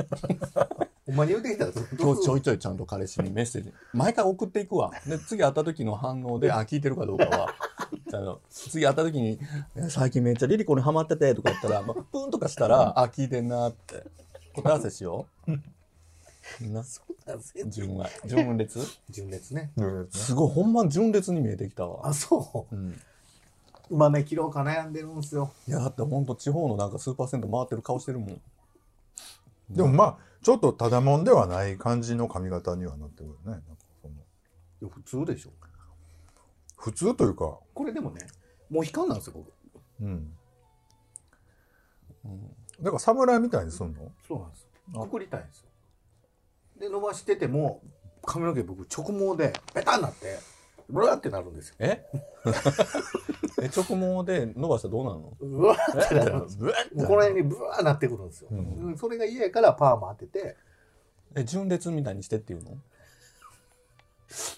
[1.05, 4.91] ほんまに言うてきたら今日ちょいちょいちゃんと彼氏にメッセージ、毎回送っていくわ。
[5.07, 7.53] で、次会った時の反応で、あ、聞いてるかどうかは。
[8.13, 9.39] あの次会った時に、
[9.75, 14.03] え最近めっちゃリリコにハマってて、とか言ったら、まあ、プンとかしたら、あ、聞いてんなって。
[14.53, 15.51] 答え合わせしよう。
[16.67, 16.83] な、
[17.69, 18.09] 純愛。
[18.25, 18.79] 純烈？
[19.09, 19.71] 純烈ね。
[19.77, 22.07] うんすごい、ほんま純烈に見えてきたわ。
[22.07, 22.75] あ、そう。
[22.75, 22.99] うん。
[23.89, 25.51] 今ね、切ろうか悩んでるんですよ。
[25.67, 28.41] いや、だってほんと地方のなんかスーパー銭湯回ってる顔してるもん。
[29.69, 33.65] でもまあちょっとただもんではない感じの髪型にはなってるよねなんか
[34.01, 35.51] そのいや普通でしょ。
[36.77, 38.27] 普通というかこれでもね、
[38.69, 39.51] もう悲観なんですよ、僕。
[40.01, 40.33] うん
[42.81, 44.11] だから侍みたいにすんの？
[44.27, 44.67] そうなんです。
[44.93, 45.66] くくりたいんですよ。
[46.79, 47.81] で、伸ばしてても、
[48.25, 50.37] 髪の毛僕直毛で、ベタになって、
[50.89, 51.75] ブラーってなるんですよ。
[51.79, 52.05] え？
[53.61, 53.83] え、直
[54.23, 55.57] 毛で伸ばしたらどうなるの？
[55.59, 56.59] うわーってなるんですよ。
[56.59, 58.47] ブワッもうこの辺にブワーなってくるんですよ。
[58.51, 60.55] うんうんそれが嫌やからパーマ当てて、
[61.35, 62.77] え、純烈みたいにしてっていうの？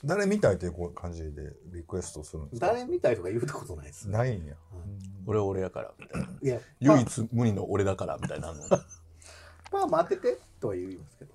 [0.03, 2.67] 誰みたいっていう感じでリクエストするんですか？
[2.67, 4.10] 誰みたいとか言うたことないです。
[4.10, 4.55] ないんや
[5.25, 6.27] 俺俺やから、みたいな。
[6.41, 8.62] いや、唯一無二の俺だから、みたいなの？
[9.71, 11.34] パーマ当ててとは言いますけど、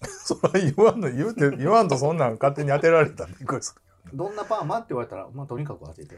[0.06, 3.82] それ言わんの言うて言わんとそんなん勝手に当てられたらびっくりする
[4.16, 6.16] どんなパーマって言われたら、まあとにかく当てて、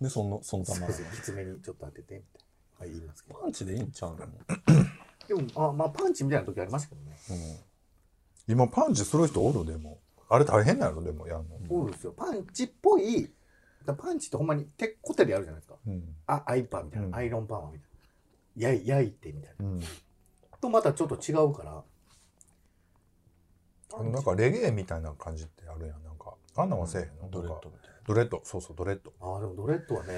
[0.00, 0.86] で、その、そのまま。
[0.86, 2.42] きつめにちょっと当てて、みたい
[2.78, 2.84] な。
[2.84, 3.40] はい、言いますけど。
[3.40, 4.18] パンチでいいんちゃうの？
[5.26, 7.16] でも、あまあパンチみたいな時ありましたけどね。
[8.46, 9.64] 今パンチする人おる？
[9.64, 9.98] でも
[10.28, 11.02] あれ大変なの？
[11.02, 12.12] でもやんのそうですよ。
[12.12, 13.32] パンチっぽい、
[13.84, 15.76] だパンチってほんまに鉄コテでやるじゃないですか。
[15.86, 17.88] うんあ、アイパーみたいな、うんアイロンパーマみたい
[18.56, 18.68] な。
[18.68, 19.66] 焼い焼いてみたいな。
[19.66, 19.82] うん
[20.60, 21.82] とまたちょっと違うから、
[23.94, 27.30] あのなんかレゲエみたいな感じってあるやんなんかあんなんはせえへんの？
[27.30, 27.96] ドレッドみたいな。
[28.06, 30.08] ドレッドそうそうドレッドああ、でもドレッドはね、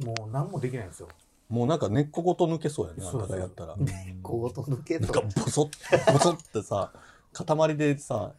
[0.00, 1.08] えもう何もできないんですよ。
[1.48, 3.76] もうなんか根っこごと抜けそうやね、あんたそうそうがやったら。
[4.22, 5.70] 小ごと抜けなんとかボソッ、
[6.12, 6.92] ボソってさ、
[7.32, 8.32] 塊でさ、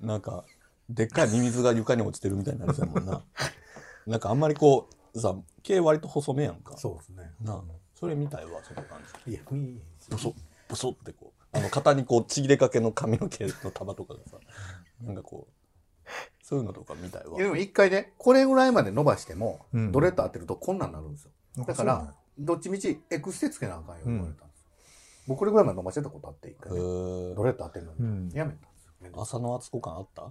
[0.00, 0.44] なんか、
[0.88, 3.22] でっかいミミズが床に落ちてるみたいになるじゃんもんな。
[4.06, 6.78] なんかあんまりこう、さ、毛割と細めやんか。
[6.78, 7.30] そうですね。
[7.42, 7.62] なあ
[7.94, 9.32] それみたいわ、その感じ。
[9.32, 10.34] いや、いいボソッ、
[10.68, 14.36] ボソってこう、あの、肩にこう、ちぎれかけの髪の毛の束とかがさ、
[15.02, 15.52] なんかこう、
[16.42, 17.36] そういうのとかみたいわ。
[17.38, 21.30] でも一回ね、これぐらいまで伸ばしても、うんドレッド当てるとこんなんなるんですよ。
[21.66, 24.64] だからどっちみちエクステつけなあかんよ言われたんですよ。
[25.26, 26.80] 僕これぐらいまで伸ばしてたことあって、一回へね。
[26.80, 30.22] ードレッド当てるのに、うんやめたんですよめんどくさ朝の敦子感あった？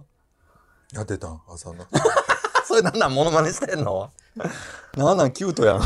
[0.94, 1.84] やってたん朝の
[2.64, 4.10] それなんなんモノマネしてんの？
[4.96, 5.80] なんなんキュートやん。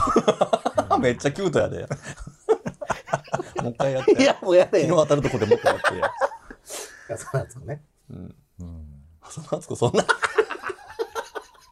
[1.02, 1.88] めっちゃキュートやで。
[3.62, 4.12] もう一回やって。
[4.12, 4.16] い。
[4.22, 6.06] いや、もうやれ日の当たるとこでもう一回やってや。
[6.06, 6.10] い
[7.10, 7.82] や、そうなんですかね。
[8.10, 8.34] うん。
[8.60, 8.86] うん
[9.22, 10.04] 朝の敦子そんな。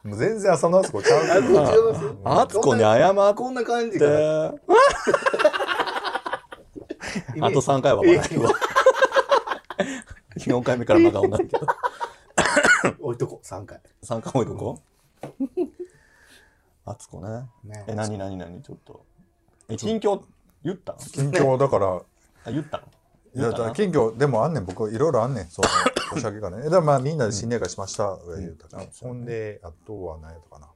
[0.05, 1.55] もう全然朝のあそこちゃうけあ、ど違い
[1.93, 2.17] ますよ。
[2.25, 4.05] 敦子に謝っこんな感じて。
[4.05, 4.55] か
[7.41, 7.51] あら。
[7.51, 8.51] と3回は笑うわ。
[10.39, 11.67] 4回目から真顔になるけど。
[13.01, 13.81] 置いとこう、3回。
[14.03, 14.81] 3回置いとこ
[15.23, 15.27] う。
[16.91, 17.49] 敦子ね。
[17.65, 19.05] ねえ、なになになにちょっと。
[19.69, 20.23] え、近況
[20.65, 20.99] 言ったの？
[20.99, 21.87] 近況だから
[22.45, 22.85] あ、言ったの？
[23.35, 24.65] いや近況でもあんねん。
[24.65, 25.47] 僕いろいろあんねん。
[25.47, 25.69] その
[26.15, 26.65] 年明けからね。
[26.69, 28.87] だからまあみんなで新年会しました、言うたから。
[29.01, 30.69] ほんであとは何やったかな。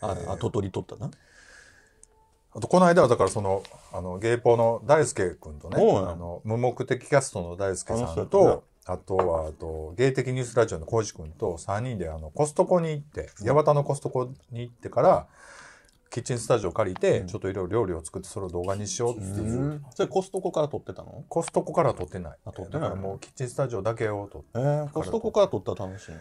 [0.00, 1.10] あ、あ、鳥取取ったな？
[2.56, 15.26] あとこの間はだからそのあのゲイポの大輔君とねあの無目的キャストの大輔さんとあとはあとゲイ的ニュースラジオの浩司君と3人であのコストコに行って八幡のコストコに行ってから
[16.14, 19.82] キッチンスタジオ借りてちょっといろいろ料理を作ってそれを動画にしようっていう。
[19.92, 21.24] それコストコから取ってたの？
[21.28, 22.38] コストコから撮ってない。
[22.44, 22.82] あ撮ってない。
[22.82, 24.48] だからもうキッチンスタジオだけを撮って。
[24.54, 26.12] えー、コストコから取ったら楽しい。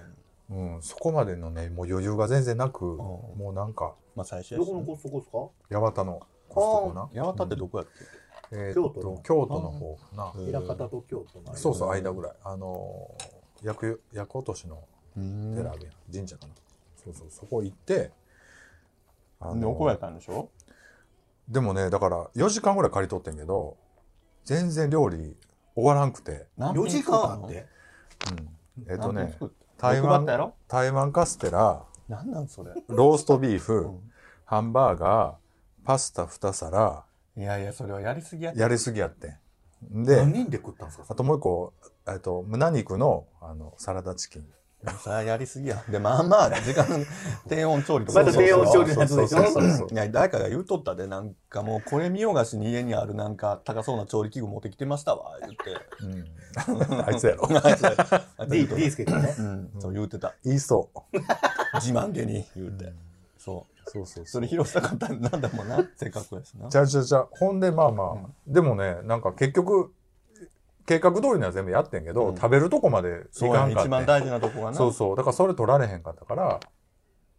[0.50, 5.78] うん、そこまでのねもう余裕が全然なくもうなんかまあ最初どこのコストコですか？
[5.80, 7.22] 八幡のコストコな？
[7.24, 10.34] 八幡ってどこやっけ、え京都京都の方かな。
[10.36, 10.46] うん。
[10.48, 11.56] 平方と京都の間。
[11.56, 12.32] そうそう間ぐらい。
[12.44, 14.84] あのー厄厄落としの
[15.16, 15.54] うん。
[15.56, 15.72] 寺
[16.12, 16.54] 神社かな。
[16.96, 18.23] そうそうそこ行ってあ
[19.56, 20.50] で怒られたんでしょ？
[21.50, 23.78] でもねだから4時間ぐらい借り取ってんけど
[24.46, 25.36] 全然料理
[25.76, 27.16] 終わらんくて、何4時間？
[27.16, 27.66] あって
[28.78, 29.38] うん、えっとね
[29.78, 30.54] 台湾ろ？
[30.68, 32.72] 台湾カステラなんなんそれ？
[32.88, 34.12] ローストビーフ、ん。
[34.46, 37.06] ハンバーガーパスタ2皿。
[37.36, 38.60] いやいや、それはやりすぎやって。
[38.60, 39.40] やりすぎやって
[39.92, 40.04] ん。
[40.04, 41.06] で、何人で食ったんですか？
[41.10, 41.74] あともう一個、
[42.08, 44.46] えっと、胸肉の、あの、サラダチキン。
[45.00, 45.84] さあやりすぎや。
[45.90, 47.06] で、まあまあ、時間、
[47.48, 48.24] 低温調理とか。
[48.24, 55.78] まだ低温調理のやつでしょそうそうそういや、誰かが言うとったで、なんかもう、これ見よがしに家にあるなんか高そうな調理器具持ってきてましたわ、言って。
[56.02, 56.08] う
[57.00, 57.04] ん。
[57.06, 57.48] あいつやろ。
[57.64, 60.36] あいつあいつ D, 言うと D スケってねうん、そう言うてた。
[60.44, 61.18] 言いそう。
[61.76, 62.94] 自慢げに言うて。
[63.38, 63.74] そう。
[63.86, 66.70] そうそうそれ披露したかったらなんだもんな、せっかくやしな。
[66.70, 67.30] ちゃうちゃうちゃう。
[67.32, 69.94] ほんで、まあまあ、でもね、なんか結局、
[70.86, 74.78] 計画通りには全部やってんけど、うん食べるとこまでいかんかって一番大事なとこがな。
[74.78, 75.16] そうそう。
[75.16, 76.60] だからそれ取られへんかったから、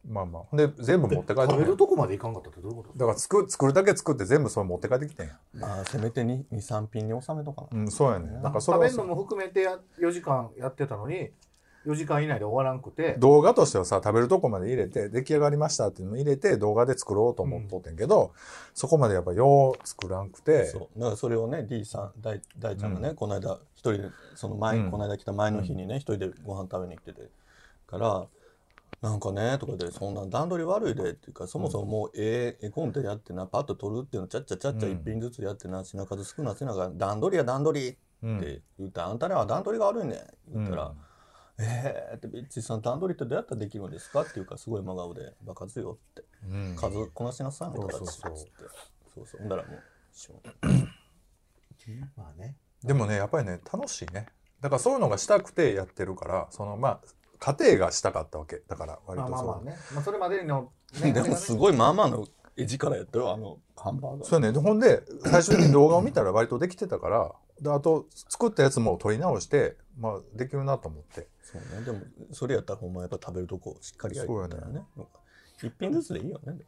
[0.07, 0.43] まあまあ。
[0.43, 2.99] ほんで、全部持って帰って食べるだとこまでいかんかったってどういうこと？
[2.99, 5.39] から作作るだけ作って全部それ持って帰ってきてんや。
[5.55, 7.69] まあ、せめて2、2 3品に収めとかな。
[7.73, 8.31] うん、そうやね。
[8.43, 11.31] なんかそれは食べるのも含めてや4時間やってたのに
[11.87, 13.17] 4時間以内で終わらんくて。
[13.19, 18.33] 動画としてはさ、食べるとこまで入れて、出来上がりましたっていうのを入れて、動画で作ろうと思っとってんけど、
[18.73, 20.99] そこまでやっぱよう作らんくて、そう。
[20.99, 24.91] だからそれをね、D さん、大大ちゃんがね、この間、一人で、その前、うん。
[24.91, 27.29] この間来た前の日にね、一人でご飯食べに来てて、
[27.87, 28.27] から、
[29.03, 34.93] なんかね、とかで、そんな段取り悪いでっていうか、そもそももうええ絵コンテやってな、パッと撮るっていうの、ちゃっちゃちゃっちゃうん。
[34.95, 40.55] 一品ずつやってな、品数少なせながら、段取りや段取りうんって言ったら、あんたらは段取りが悪いねん。
[40.55, 40.97] 言ったら、うん
[41.59, 44.23] えーって、ビッチさん段取りってどうやったらできるんですか？
[44.23, 46.25] っていうか、すごい真顔で、バカずよって。
[46.49, 47.97] うん数こなしなさい、あんたたち。
[47.99, 48.51] そうそうそうつって。
[49.15, 49.41] そうそう。
[49.41, 49.81] ほんだらもう、
[50.13, 50.41] しょ
[52.17, 54.27] まあねでもね、やっぱりね、楽しいね。
[54.61, 57.01] だからそういうのがしたくてやってるから、その、まあ、
[57.39, 58.63] 家庭がしたかったわけ。
[58.69, 59.37] だから、割とそう。
[59.37, 64.29] まあまあまあね、まあ、それまでの、 ね、でもすごいまあまあの絵力やったよ、あのハンバーガー。
[64.29, 64.53] そうやね。
[64.53, 71.29] でほんで、最初に動画を見たら割とできてたから、であと、作ったやつも撮り直して、まあ、できるなと思って。
[71.43, 71.85] そうね。
[71.85, 72.01] でも、
[72.33, 74.83] それやったらほんまやっぱ食べるとこしっかりやりたらね。
[75.63, 76.59] 一品ずつでいいよね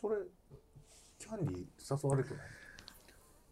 [0.00, 0.16] それ
[1.18, 2.38] キャンディー誘われてない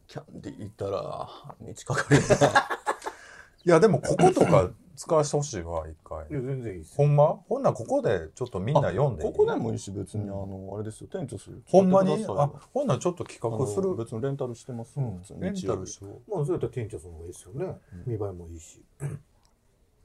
[0.06, 2.36] キャンディー行ったら、半日かかるよな。
[3.64, 6.26] いや、でもこことか使わせてほしいわ、一回。
[6.28, 7.38] いや全然いいですほんま？
[7.48, 9.32] ほんならここでちょっとみんな読んでいい？
[9.32, 11.62] ここでもいいし、別に、あの、あれですよ、店長する。
[11.66, 12.14] ほんまに？
[12.14, 13.94] あよ、ほんならちょっと企画する？
[13.94, 15.06] 別にレンタルしてますよ。
[15.06, 19.04] うん普通にレンタルしよまあそうやったら店長その方がいいですよね、見栄えもいいしう。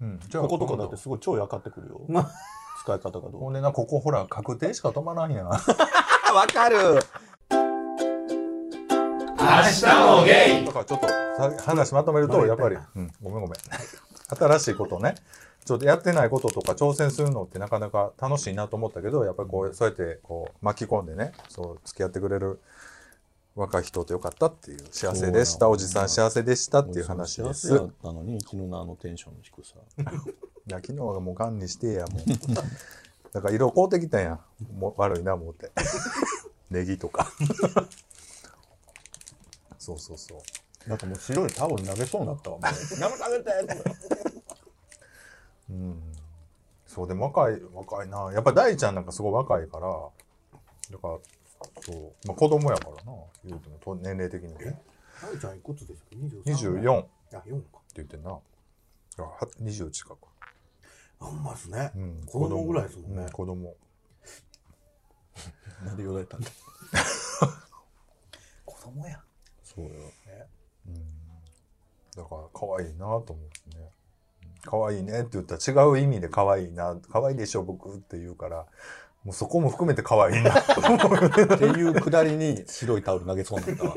[0.01, 0.19] うん。
[0.29, 2.01] じゃあ、こことかだってすごい超やかってくるよ。
[2.07, 2.31] まあ
[2.83, 5.47] 使い方がどうほんでな、ここほら、確定しか止まらんやん。
[5.47, 5.57] あ、
[6.35, 6.99] わかる
[9.39, 9.85] 明日
[10.19, 13.49] もゲイだからちょっとさ話まとめると、やっぱり、うん、ごめんごめん。
[14.35, 15.15] 新しいことね。
[15.65, 22.59] ちょっとやってないこととか挑戦するのってなかなか楽しいなと思ったけど、やっぱりこう、そうやってこう巻き込んでね、そう付き合ってくれる
[23.55, 27.67] 若い人とよかったっていう、幸せでした、おじさん幸せでしたっていう話です。
[27.67, 29.75] い幸せやったのに、昨日のあのテンションの低さ。
[30.67, 32.23] や、昨日はもう管理してや、もう。
[33.31, 34.39] だから色買うてきたんや。
[34.75, 35.71] もう悪いな、思って。
[36.69, 37.31] ネギとか。
[39.77, 40.39] そうそうそう。
[40.87, 42.57] なんかもう白いタオル投げそうになったわ。
[42.57, 42.65] もう。
[42.99, 43.29] やめてあ
[43.61, 43.83] げて。
[45.69, 46.13] うん。
[46.85, 48.31] そうでも若い若いな。
[48.33, 49.87] やっぱ大ちゃんなんかすごい若いから
[50.91, 51.19] だから
[51.81, 53.13] そう、まあ、子供やからな。
[53.45, 54.81] 言うてもと年齢的にもね。
[55.21, 56.09] 大ちゃんいくつでしたっ
[56.43, 57.79] け？24ってあ4か。
[57.95, 58.31] 言ってんな。
[58.31, 58.39] あ
[59.21, 60.17] は20近く、
[61.19, 63.25] あんまですね、うん、子供ぐらいですもんね。
[63.25, 63.75] う子供。
[65.85, 66.49] なんで言われたんだ。
[68.65, 69.23] 子供や。
[69.63, 69.91] そうよ。
[72.15, 73.33] だから可愛いなと思って
[73.77, 73.89] ね
[74.43, 78.65] うん可愛いねって言ったら違う意味で可愛いな可愛いでしょ僕って言うから
[79.23, 83.95] もうそこも含めて可愛いなと思うっていうくだりに白いタオル投げそうになったわ。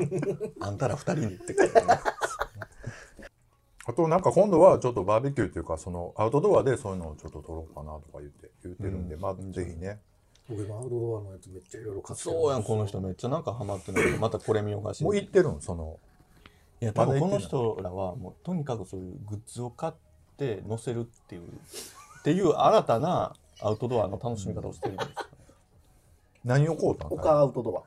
[0.61, 1.99] あんたら二人にって書いてね。
[3.89, 9.99] あとなんか今度はちょっとバーベキューっていうかそのアウトドアでそういうのをちょっと撮ろうかなとか言って言ってるんで、まあぜひね
[10.49, 15.03] 僕今アウトドアのやつめっちゃいろいろ買ってるそうやん、この人めっちゃなんかハマってるけど、またこれ見よがし。
[15.03, 15.99] もう行ってるんその
[16.81, 19.93] いや、多分この人らはもうとにかくそういうグッズを買っ
[20.37, 25.13] て載せるっていう、っていう新たなアウトドアの楽しみ方をしてるんですよ。
[26.45, 27.05] 何を買うた？
[27.05, 27.83] ん他アウトドア。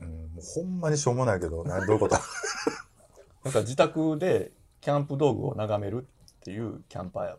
[0.00, 2.16] うん、もうほんまにしょうもないけどなどういうこと？
[3.44, 6.06] なんか自宅でキャンプ道具を眺める
[6.38, 7.38] っていうキャンパーやわ。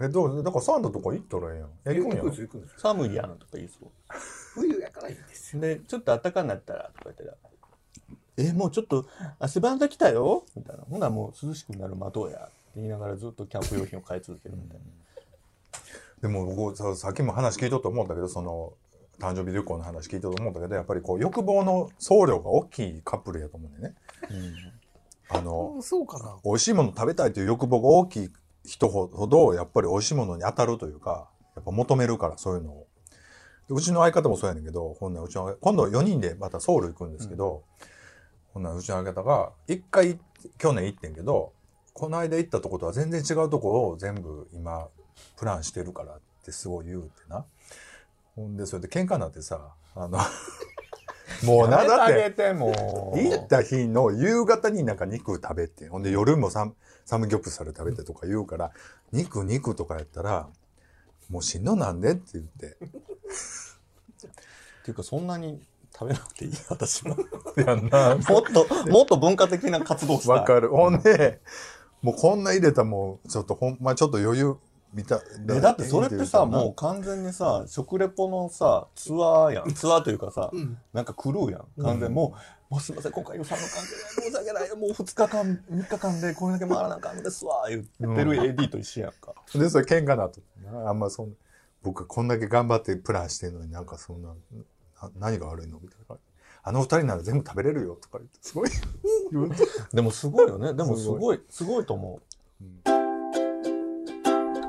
[0.00, 0.42] えどう？
[0.42, 1.70] だからサンダとか行ったらええやん。
[1.86, 3.90] え行くんや寒いやんとか言いそう。
[4.54, 5.62] 冬やからいいんですよ。
[5.62, 7.34] で、ちょっと暖かになったら、とか言ったら、
[8.38, 9.06] え、もうちょっと
[9.38, 10.84] 汗ばんだきたよみたいな。
[10.88, 12.38] ほな、もう涼しくなる待とうや。
[12.38, 14.84] って言いながらずっとキャンプ用品を買い続けるみたいな。
[16.22, 18.72] でも僕ささっきも話聞いとって思ったけどその
[19.20, 23.96] 誕生日旅行の話聞いとって思ったけどやっぱりこう欲望の総量が大きいカップルやと思うんだよね
[25.28, 28.30] あのそうかな美味しいもの食べたいという欲望が大きい
[28.64, 32.86] 人ほどやっぱり美味しいものに当たるというかやっぱ求めるからそういうのを
[33.68, 37.62] でうちの相方もそうやねんけどほんならうちの今度4人でまたソウル行くんですけど、
[38.58, 40.18] ほんならうちの相方が、一回
[40.58, 41.52] 去年行ってんけど、
[41.92, 44.88] この間行ったとことは全然違うとこを全部今、
[45.36, 47.44] プランしてるからってすごい言うてな。
[48.34, 50.18] ほんで、それで喧嘩になってさ、あの、
[51.46, 58.72] もうな、だって、行った日の夕方になんか肉食べて、ほんで夜もサムサムギョプサル食べてとか言うから、
[59.12, 60.48] 肉肉とかやったら、
[61.30, 62.76] もうしんどなんでって言って。
[64.82, 65.62] っていうかそんなに
[65.98, 67.16] 食べなくていい私も
[67.56, 68.16] やんな。
[68.16, 70.68] もっともっと文化的な活動したいわかる。
[70.68, 71.40] ほんで、
[72.02, 74.56] もうこんな入れたらもう、ちょっとほんまちょっと余裕
[74.94, 75.20] 見た。
[75.50, 80.50] えだってそれってさもう完全にさ食レポのさツアーやんツアーというかさ、
[80.92, 82.36] なんかクルーやん完全にも
[82.70, 89.58] う、もうすいません今回予算の関係で申し訳ないもう2日間3日間でこれだけ回らなあかんのですわ言ってる AD と一緒やんか、う。
[89.58, 90.40] で、それ喧嘩なと。
[90.86, 91.34] あんまそんな、
[91.82, 94.34] 僕こんだけ頑張ってプランしてんのになんかそんな、な
[95.18, 95.78] 何が悪いの？
[95.80, 96.16] みたいな。
[96.64, 98.70] あの二人なら全部食べれるよとか言って、すごい。
[99.92, 100.74] でもすごいよね。
[100.74, 101.86] でもすごいすごい。
[101.86, 102.22] と思う。
[102.60, 102.68] 明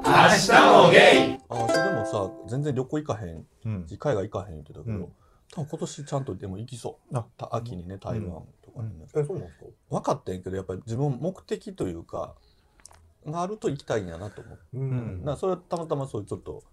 [0.06, 0.52] 日
[0.86, 1.40] もゲイ。
[1.50, 3.46] あ私でもさ全然旅行行かへん。
[3.66, 3.86] うん。
[4.00, 5.12] 海外行かへん言ってたけど、うん。
[5.52, 7.16] 多分今年ちゃんとでも行きそう。
[7.52, 9.66] 秋にね台湾とかにね、え、そうなんですか？
[9.90, 12.36] 分かってんけどやっぱり自分目的というか
[13.26, 16.64] があると行きたいんやなと思う、ううんんだからそれはたまたまそういうちょっと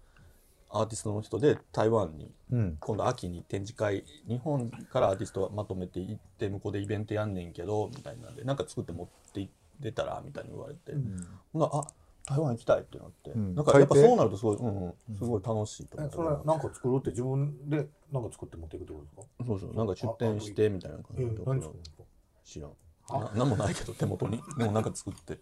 [0.69, 2.77] アーティストの人で台湾にうん。
[2.79, 9.51] 今度秋に展示会日本からアーティストがまとめて行って向こうでイベントやんねんけどみたいなんでなんか作って持って行っ
[9.81, 10.93] てたらみたいに言われて、
[11.53, 11.87] ほんならあ
[12.25, 13.55] 台湾行きたいってなって、うん。
[13.55, 19.45] なんかやっぱそうなるとすごい、うんうん、すごい楽しいと思えったそれなんか作るって自分でなんか作って持っていくってことですか？
[19.47, 19.75] そうそう。
[19.75, 21.35] なんか出店してみたいな感じえで、
[22.43, 22.71] 知らん。
[23.09, 24.41] ななんもないけど手元に。
[24.57, 25.39] でもなんか作って。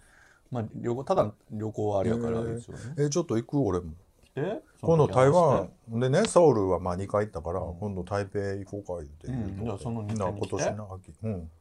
[0.52, 2.94] まあ旅行ただ旅行はあれやからですよね。
[3.00, 3.60] え、ちょっと行く？
[3.60, 3.94] 俺も。
[4.36, 9.28] で今度台湾でね、ソウルはまあ2回行ったから、今度台北行こうか言って。
[9.28, 9.66] うん。
[9.66, 10.50] じゃあその二な点に来て？
[10.50, 11.14] 今年の秋。
[11.24, 11.52] うん。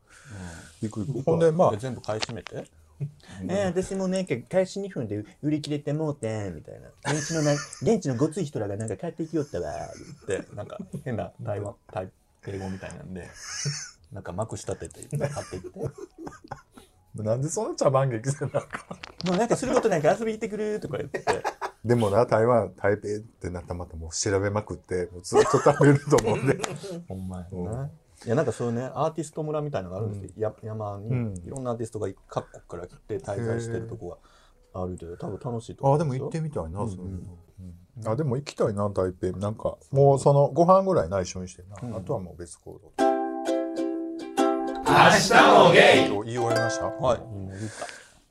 [0.82, 1.18] 行く行く。
[1.18, 1.70] 時ほんでまあ。
[1.70, 2.64] で、全部買い占めて？
[3.42, 7.12] えー、私もなんか開始2分で売り切れてもうてんみたいな。
[7.12, 9.72] 現地のな 現地のごつい人らがなんか帰ってきよったわ
[10.26, 12.10] でなんか変な台湾台
[12.46, 13.28] 英語みたいなんで
[14.12, 17.22] なんかまくし立てて買っていって。
[17.22, 18.96] なんでそんな茶番劇せなあか。
[19.24, 21.20] んもうなんかすることなんか遊びに行ってくるとか言って
[21.84, 26.58] でもな、台湾、台北ってなったらまたもう調べまくって、もうずっと食べると思うんで。
[27.08, 27.90] ほんまやうんな。
[28.24, 34.18] いやなんかそういうねアーティスト村みたいなのがあるんですよ、や山にうんいろんなアーティストが各国から来て滞在してるとこ
[34.72, 37.18] があるけど多分楽しいと思あ、うでも行ってみたいな、うんそういうの。
[37.60, 39.32] うんあ、でも行きたいな、台北。
[39.38, 41.76] なんか、もうそのご飯ぐらい内緒にしてな。
[41.82, 42.92] うんあとはもう別行動。
[42.98, 43.04] 明
[45.10, 46.86] 日もゲイ言い終わりました？
[46.86, 47.60] はいもう言っ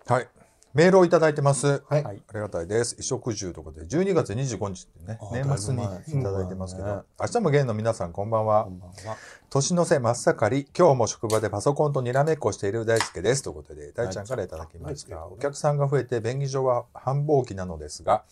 [0.06, 0.28] たはい。
[0.74, 1.84] メールをいただいてます。
[1.88, 2.96] はいはいありがたいです。
[2.96, 8.72] 衣食住とかで、12月25日ってねあ、年末にだいただいてますけどね、明日も芸の皆さんこんばんはこ。
[8.72, 9.18] んばんは
[9.52, 13.44] 年の瀬真っ盛り、今日も職場でパソコンとにらめっこしている大輔です。
[13.44, 15.16] ということで、大ちゃんからいただきました。
[15.16, 18.24] はいお客さんが増えて、便宜上は繁忙期なのですが、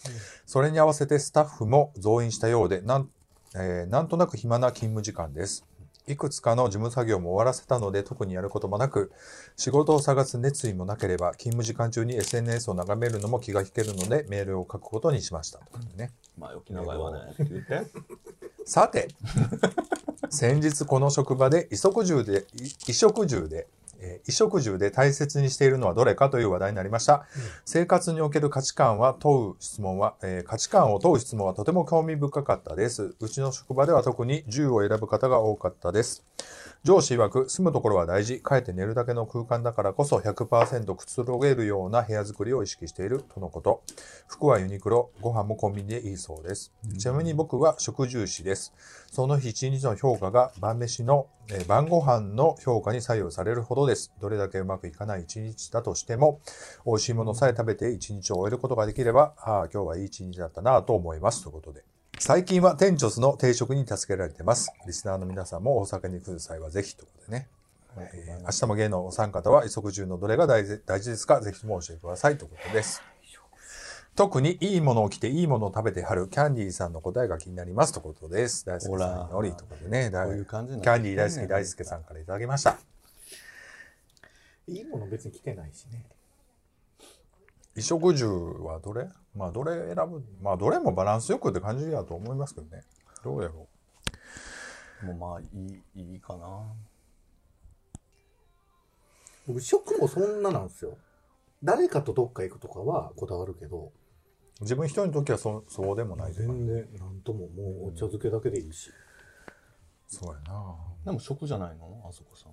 [0.47, 3.09] それに合わせてスタッフも増員したようで、なん,、
[3.53, 5.63] えーなんとなく暇な勤務時間です。
[6.07, 9.11] いくつかの事務作業も終わらせたので、特にやることもなく、
[9.55, 15.59] 仕事を探す熱意もなければ、勤務時間中に SNS を眺めるのも気が引けるので、メールを書くことにしました。
[15.95, 17.91] ね前置き長いわねって言って
[18.65, 19.09] さて、
[20.29, 23.67] 先日この職場で衣食住で、い衣食住で、
[24.01, 27.25] えー衣食住で大切にしているのはどれかという話題になりました。
[27.65, 33.15] 生活における価値観は問う質問は、えー価値観を問う質問はとても興味深かったです。
[33.19, 36.25] うちの職場では特に銃を選ぶ方が多かったです。
[36.83, 43.83] 上司曰く、住むところは大事、帰って寝るだけの空間だからこそ100%くつろげるような部屋作りを意識しているとのこと。
[44.27, 46.73] 服はユニクロ、ご飯もコンビニでいいそうです。
[46.97, 48.73] ちなみに僕は食重視です。
[49.11, 54.11] その日一日の評価が晩飯の、えー晩ご飯の評価に左右されるほどです。
[54.19, 56.39] どれだけうまくいかない一日だとしても、
[56.83, 61.43] 美味しいものさえ食べて一日を終えることができれば、ああ、今日はいい一日だったなぁと思います。
[61.43, 61.90] ということで。
[62.23, 64.71] 最近は店長の定食に助けられてます。
[64.85, 67.47] リスナーの皆さんも大阪に来る際はぜひということでね。
[67.97, 71.41] えー明日も芸のお三方は衣食住のどれが大事大事ですか？
[71.41, 73.01] ぜひとも教えてくださいということです。
[74.15, 78.67] 特にいいものを着ていいものを食べてはるキャンディーさんの答えが気になりますということです。
[78.67, 80.11] 大好きさんよりということでね。
[80.13, 82.77] ういう感じにキャンディー大好き大輔さんからいただきました。
[84.67, 86.05] いいもの別に来てないしね。
[87.75, 88.27] 衣食住
[88.63, 89.07] はどれ？
[89.35, 90.23] まあどれ選ぶ？
[90.41, 92.83] まあどれもバランスよくって感じやと思いますけどね。
[93.23, 93.67] どうやろ
[95.03, 95.43] もうまあい
[95.95, 96.63] いいいかな。
[99.47, 100.97] 僕、食もそんななんですよ。
[101.63, 103.91] 誰かとどっか行くとかはこだわるけど、う
[104.61, 108.91] 自分一人の時はそそうでもない全然なんとももうお茶漬けだけでいいし。
[110.07, 110.75] そうやな。
[111.05, 112.03] でも食じゃないの？
[112.07, 112.51] あそこさん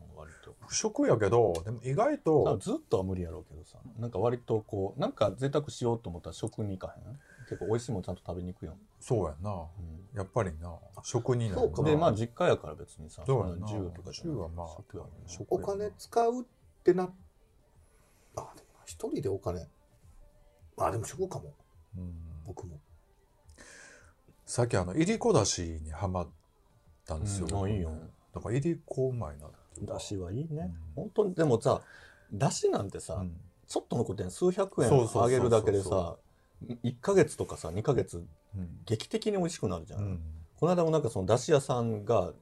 [0.69, 3.79] 不食やけどでも意外とずっとは無理やろうけどさ。
[3.99, 7.19] なんか割とこうなんか贅沢しようと思ったら食に行かへん？
[7.49, 9.66] 結構美味しいもんちゃんと食べに行くやん、そうやな。
[10.14, 10.75] やっぱりな。
[11.03, 11.83] 食になるな。
[11.83, 13.66] でまあ実家やから別にさそうやな。
[13.66, 16.45] そんな10とかじゃない10はまあ食食お金使うっ
[16.85, 17.07] てなあ
[18.35, 18.51] でも
[18.85, 19.66] 一人でお金。
[20.77, 21.55] あでも食かも。
[21.97, 22.12] うん。
[22.47, 22.79] 僕も。
[24.45, 26.29] さっきあのいりこだしにハマっ
[27.07, 27.64] たんですよ、うん。
[27.64, 27.91] あいいよ。
[28.35, 29.47] だからいりこうまいな
[29.87, 31.05] だしはいいね、うん。
[31.05, 31.81] 本当にでもさ
[32.33, 33.37] だしなんてさ、うん。
[33.66, 36.16] ちょっとのことやん数百円あげるだけでさ
[36.85, 38.24] 1ヶ月とかさ2ヶ月
[38.57, 38.68] うん。
[38.87, 40.20] 劇的に美味しくなるじゃん、うん。
[40.59, 42.33] この間もなんかそのだし屋さんが、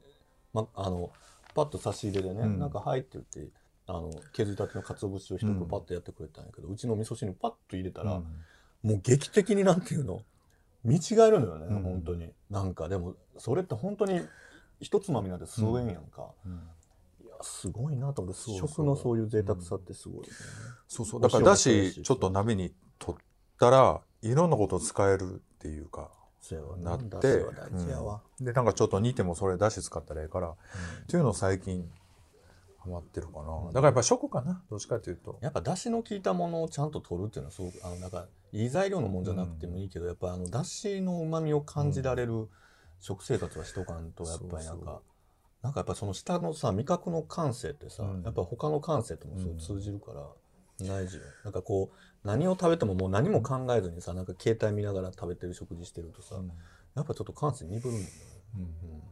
[0.52, 1.10] ま、あの
[1.54, 2.58] パッと差し入れでね、うん。
[2.58, 3.52] なんか「はい」って言って
[3.86, 8.90] あの削りたての鰹節を一袋パッとやってくれたんやけど、うちの味噌汁にパッと入れたら、うん。
[8.90, 10.22] もう劇的になんていうの
[10.84, 11.82] 見違えるのよね、うん。
[11.82, 12.32] 本当に。
[12.50, 14.20] なんかでもそれって本当に
[14.80, 16.60] 一つまみなんて数円やんか、うん
[17.46, 20.28] すごいなと思って食のそういう贅沢さってすごいよね、
[20.88, 21.20] そうそう。
[21.20, 23.24] だからだししちょっと鍋に取っ
[23.58, 26.10] たらいろんなこと使えるっていうか
[26.78, 26.94] な。
[26.96, 30.54] っだてしは大事やわ、でなんかちょっと煮てもそれだし使ったらええから、っ
[31.08, 31.90] ていうのを最近
[32.78, 34.62] ハマってるかな、だからやっぱ食かな。
[34.70, 35.38] どっちかっていうと。
[35.40, 42.48] やっぱ出汁の効いたものをちゃんと取るっていうのはすごくあのなんかいい材料のもんじゃなくてもいいけど、やっぱあの出汁の旨味を感じられる
[43.00, 45.00] 食生活はしとかんとやっぱりなんか、
[45.62, 48.22] なんかやっぱその下のさ味覚の感性ってさ、うん。
[48.22, 50.22] やっぱ他の感性ともすごい通じるから
[50.78, 56.52] 大事よ、なんかこう何を食べてももう何も考えずにさなんか携帯見ながら食べてる食事してるとさ、うん。
[56.94, 58.12] やっぱちょっと感性鈍るんだよね、
[58.56, 59.02] うん。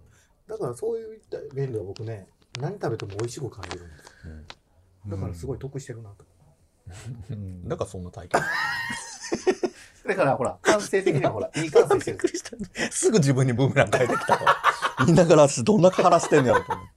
[0.48, 2.26] だからそういった面では僕ね
[2.60, 4.04] 何食べても美味しく感じるんです
[5.08, 6.24] だからすごい得してるなと、
[7.30, 7.68] うん。
[7.68, 8.42] だからそんな体験。
[10.06, 12.04] だからほら感性的にはほらいい感性し
[12.42, 12.90] てる。
[12.90, 14.56] すぐ自分にブーメラン変えてきたわ
[14.98, 16.92] 言いながら私どんな腹してんねやろと思って。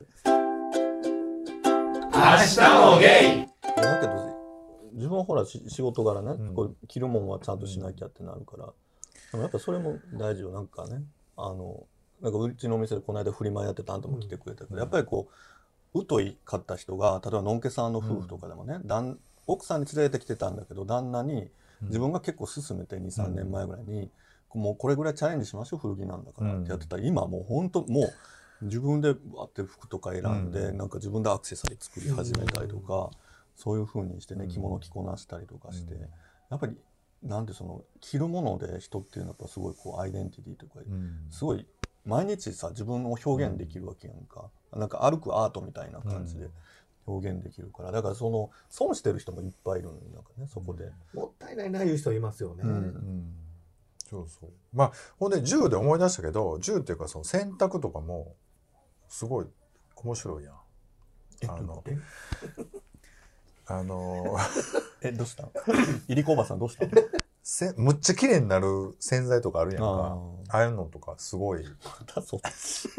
[2.13, 2.59] 明日
[2.93, 3.47] もゲイ。
[3.81, 4.37] だけど
[4.93, 6.55] 自分はほらし仕事柄ね、うん。
[6.55, 8.65] こう着るもんはちゃんとしなきゃってなるから、
[9.31, 10.51] でもやっぱそれも大事よ。
[10.51, 11.01] なんかね
[11.35, 11.83] あの
[12.21, 15.29] なんかうちのお店でこの間フリマやってたあんたも来てくれたけど、やっぱりこ
[15.93, 21.49] う疎いかった人が例えばのんけさんの夫婦とかでもね、旦奥さんに連れてきてたんだけど旦那に
[21.83, 24.09] 自分が結構勧めて23年前ぐらいに、
[24.53, 26.59] もうこれぐらいチャレンジしましょう古着なんだから。
[26.59, 30.51] ってやってたら、今もう本当もう自分でバって服とか選ん。
[30.51, 33.11] で、なんか自分でアクセサリー作り始めたりとか、
[33.55, 35.93] そういう風にしてね着物着こなしたりとかして、
[36.49, 36.75] やっぱり
[37.23, 41.27] なんでその着るもので人っていうのはやっぱすごいこうアイデンティティというか、うん。
[41.29, 41.65] すごい
[42.05, 46.47] 毎日さ自分を表現できるわけやんか、なんか歩くアートみたいな感じで
[47.05, 47.91] 表現できるから。
[47.91, 53.33] だからその損してる人もいっぱいいるのになんかねそこで、もったいないないう人いますよね、うんうん
[54.09, 54.49] そうそう。
[54.73, 58.35] まあほんで銃で思い出したけど銃っていうかその洗濯とかも
[59.09, 59.45] すごい
[59.95, 60.53] 面白いやん。
[61.41, 61.97] えあのえ
[63.67, 64.37] あの
[65.01, 65.49] えどうした？
[66.07, 66.85] いりこおばさんどうした？
[67.43, 69.87] せむっちゃ綺麗になる洗剤とかあるやんか。
[70.49, 71.63] あああいうのとかすごい。
[72.15, 72.89] だそっち。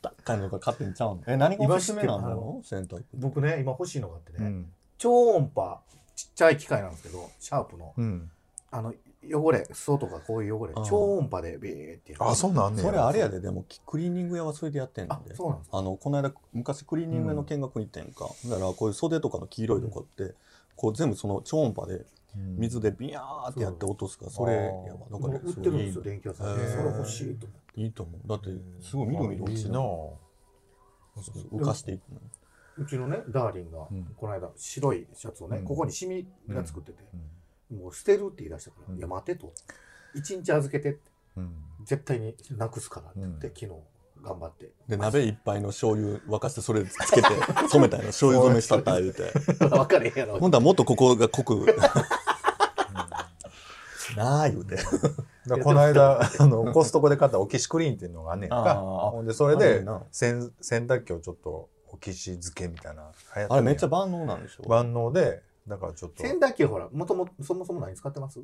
[0.00, 1.22] 高いのが勝手にちゃうの？
[1.26, 3.04] え何がおすすめなの洗濯。
[3.14, 4.72] 僕ね今欲しいのがあってね、うん。
[4.98, 5.80] 超音波
[6.14, 7.94] ちっちゃい機械なんですけどシャープの。
[7.96, 8.30] うん。
[8.70, 8.94] あの
[9.24, 12.24] 汚れ裾とかこういう汚れ超音波でビーってやる。
[12.24, 15.34] あそうなんねそれあれやででもクリーニング屋はそれでやってんで。
[15.34, 15.78] そうなんですか。
[15.78, 20.34] あのこの間昔クリーニング屋の見学に行ってんか、だからこういう袖とかの黄色いとこって、
[20.76, 22.06] こう全部その超音波で
[22.56, 24.70] 水でビヤーってやって落とすからそれやわ。
[25.10, 26.02] だもからう売ってるんですよ。
[26.02, 27.80] ごい電気屋さんそれ欲しいと思って。
[27.80, 28.28] いいと思う。
[28.28, 28.50] だって
[28.80, 32.20] すごいみるみる落ちな浮かしていくの。
[32.78, 34.04] うちのねダーリンがうん。
[34.16, 35.64] この間白いシャツをね、うん。
[35.64, 37.20] ここにシミが作ってて、うん
[37.70, 38.98] もう捨てるって言い出したから、うん。
[38.98, 39.52] いや待てと。
[40.14, 41.00] 一日預けてって。
[41.36, 41.52] うん。
[41.84, 43.54] 絶対になくすからって言って、うん。
[43.54, 43.72] 昨日
[44.22, 44.70] 頑張って。
[44.88, 47.28] で鍋いっぱいの醤油沸かしてそれつけて
[47.70, 50.38] 染めたいの醤油染めしたった言うて分かれへんやろ。
[50.38, 51.66] ほんだらもっとここが濃く。
[54.16, 54.76] なあ言うて
[55.62, 58.46] この間あのコストコで買ったオキシクリーンっていうのがあんね。
[58.46, 60.02] んかほんでそれでな。
[60.10, 64.68] 洗洗濯機をちょっとオキシ漬けみたいな流行ってあれめっちゃゃ万能なんでしょ？
[64.68, 66.22] 万能でだからちょっと。
[66.22, 68.40] 洗濯機はほらもともそもそも何使ってます？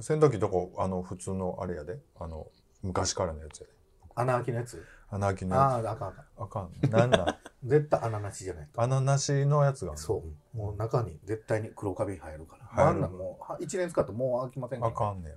[0.00, 1.98] 洗濯機どこあの普通のあれやで。
[2.20, 2.46] あの
[2.82, 3.72] 昔からのやつやで。
[4.14, 4.84] 穴開きのやつ？
[5.10, 6.14] 穴開きのやあああかんあかん。
[6.14, 6.70] つあかん。
[6.90, 7.36] なんなん？
[7.68, 8.80] 絶対穴なしじゃないと。
[8.80, 10.22] 穴なしのやつがそ
[10.54, 10.56] う。
[10.56, 12.88] もう中に絶対に黒カビ入るから。
[12.88, 15.36] あんなんもうは一年使ってもう開きませんからあかんねや。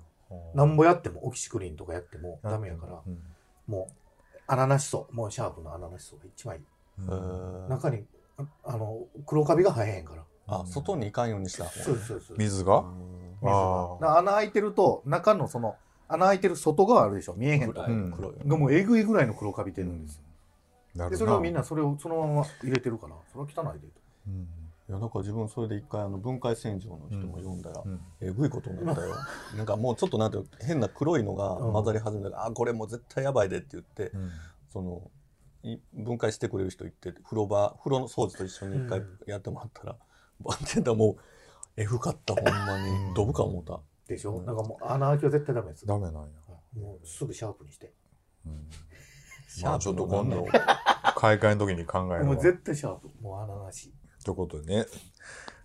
[0.54, 3.02] なんぼやってもオキシクリーンとかやってもダメやから。
[3.06, 3.22] うん。
[3.68, 3.94] もう
[4.48, 6.64] 穴なし層もうシャープの穴なし層が一番いい。
[7.70, 8.06] 中に
[8.38, 12.80] ああの黒カビが生えへんからあ外に行かんようにしたそうそうです水が？
[12.80, 12.86] うん。
[13.42, 13.52] 水が。
[13.52, 14.02] あー。
[14.02, 15.76] だから穴開いてると中のその
[16.08, 17.34] 穴開いてる外側あるでしょ。
[17.36, 17.82] 見えへんと。
[17.84, 20.24] 黒いがもうえぐいぐらいの黒カビ出るんですよ。
[20.96, 23.88] なるでそれをみんなそれをそのまま入れてるからそれは汚いで
[24.28, 24.48] うん。
[24.90, 28.02] いやだから自分それで一回あの分解洗浄の人も読んだら、うん。
[28.20, 29.16] えぐいことになったよ。
[29.56, 34.30] なんかもうちょっとなんていうの変な黒いのが混ざり始めたから、あこれもう絶対やばいでって言って、うん。
[34.74, 35.02] その
[35.64, 39.96] い分解してくれる人行って風呂場風呂の掃除と一緒に一回うんやってもらったら、
[40.42, 41.18] バンテンダもう
[41.78, 43.14] えぐかったほんまに。
[43.16, 43.80] ドブか思った。
[44.08, 45.86] でしょ、なんかもう穴開きは絶対ダメです。
[45.86, 46.20] ダメなんや。
[46.76, 47.94] もうすぐシャープにして。
[48.46, 48.70] うん。
[49.64, 50.46] まあちょっと今度の
[51.16, 53.10] 買い替えの時に考えるわもう絶対シャープ。
[53.22, 53.94] もう穴なし。
[54.24, 54.86] ということでね。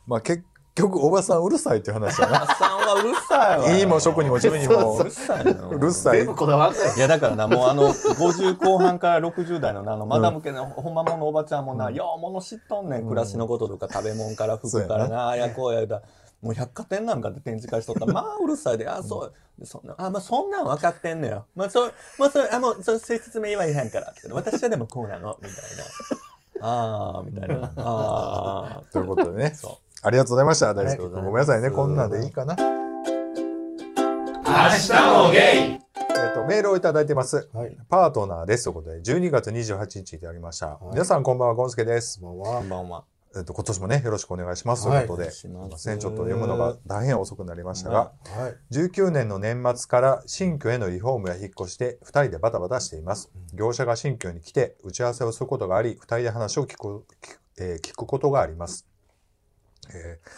[0.07, 0.45] まあ結
[0.77, 2.45] 局、おばさんうるさいっていう話だな。
[2.45, 3.70] おばさんはうるさいわ。
[3.70, 4.99] いいも食にも自分にも。
[4.99, 5.70] うるさいの。
[5.70, 6.18] うるさい。
[6.18, 6.27] 全。
[6.27, 6.97] 部こだわんない。
[6.97, 16.03] いやだからなもうあの50後半から60代のなあのマダム系のほんまもんのおばちゃんもな、ようもの知っとんねん、暮らしのこととか食べ物から服からな、あやこうやだ
[16.43, 18.89] もう百貨店なんかで展示会しとったらまあうるさいで。
[18.89, 21.47] あそうでそんなあまあそんなん分かってんねよ。
[21.55, 24.31] まあそうまあそれあもうそう説明言わへんからって。
[24.31, 25.39] 私はでもこうなの。
[25.43, 25.55] みたい
[26.61, 26.68] な。
[26.68, 27.72] ああみたいな。
[27.77, 29.55] あ あということでね。
[29.55, 30.73] そありがとうございました。
[30.73, 30.99] 大りが輔君。
[30.99, 31.71] とうございますごめんなさいね。
[31.73, 32.55] こんなんでいいかな。
[32.55, 32.63] 明
[34.79, 37.49] 日もゲイえっと、メールをいただいてます。
[37.53, 38.65] はいパートナーです。
[38.65, 40.79] ということで、12月28日いただきました。
[40.93, 42.21] 皆さんこんばんは、ゴンスケです。
[42.21, 43.05] こんばんうはこんばんは
[43.37, 44.85] えっと、今年もね、よろしくお願いします。
[44.85, 45.99] ということで、はいすいません。
[45.99, 53.33] ちょっと読むのが大変遅くなりましたが、はい19年の年末から新居へのリフォームや引っ越しで2人でバタバタしています。
[53.55, 58.87] 業者が新居に来て打ち合わせをすることがあり、2人で話を聞く,、聞くえー聞くことがあります。
[59.95, 60.28] えー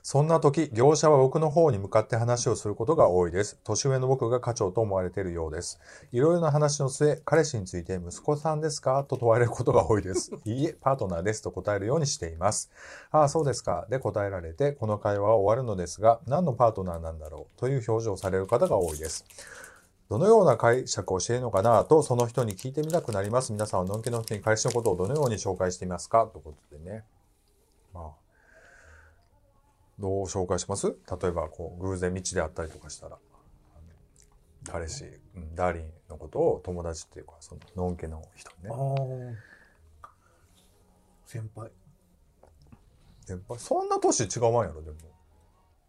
[0.00, 3.58] そんな時、業者は僕の方に向かって話をすることが多いです。
[3.62, 5.78] 年上の僕が課長と思われているようです。
[6.12, 9.04] いろいろな話の末、彼氏について息子さんですか？
[9.04, 10.30] と問われることが多いです。
[10.46, 12.70] いいえ、パートナーですと答えるようにしています。
[13.10, 13.86] ああ、そうですか。
[13.90, 17.60] で答えられて、この会話は終わるのですが、何のパートナーなんだろう？
[17.60, 19.26] という表情をされる方が多いです。
[20.08, 21.84] どのような解釈をしているのかな？
[21.84, 23.52] と、その人に聞いてみたくなります。
[23.52, 26.26] 皆さんはのんけの人に彼氏のことをどのように紹介していますか？
[26.32, 27.04] ということでね。
[27.92, 28.04] まあ、
[29.98, 30.86] どう紹介します？
[30.88, 30.94] 例
[31.28, 33.18] えば、こう、偶然道で会ったりとかしたら、
[34.70, 38.74] 彼氏、うんダーリンのことを友達っていうか、その、のんけの人にねあ。
[38.74, 40.14] あ
[41.26, 41.70] 先輩
[43.28, 44.96] やっぱそんな年違わんやろ、でも。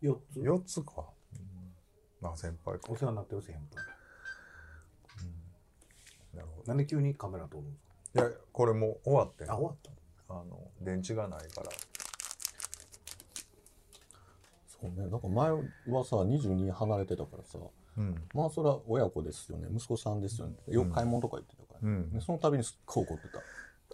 [0.01, 1.05] 4つ4つか。
[1.33, 1.73] うん
[2.21, 2.97] まあ先輩かお。
[2.97, 3.85] 世話になってる先輩
[6.35, 7.85] なるほなんで急にカメラ撮るんです
[8.15, 8.27] ど。
[8.27, 9.75] いや、これもう終わってんかあ終わっ
[10.27, 11.69] たあの、電池がないから。
[14.81, 15.09] そうね。
[15.09, 15.59] なんか前は
[16.05, 17.59] さ22離れてたからさ
[17.97, 18.15] うん。
[18.33, 19.67] まあそれは親子ですよね。
[19.73, 20.55] 息子さんですよね。
[20.67, 22.11] よく買い物とか行ってたから、うん。
[22.11, 23.39] でその度にすっごい怒ってた。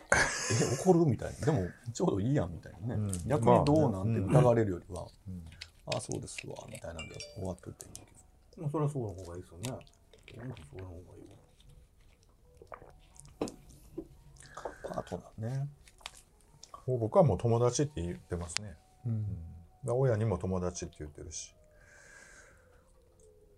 [0.15, 1.45] え怒るみたいな。
[1.45, 3.27] でもちょうどいいやんみたいなね、うん。
[3.27, 5.43] 逆にどうなんて疑われるよりは、うん。
[5.88, 7.99] ああそうですわみたいなんで終わっといていいけ
[8.57, 9.71] どまあそれはそうの方がいいですよね。
[9.71, 11.36] うんそれの方がいいわ。
[14.83, 15.69] パートナーね。
[16.86, 18.75] もう僕はもう友達って言ってますね。
[19.05, 19.55] うん
[19.91, 21.55] 親にも友達って言ってるし。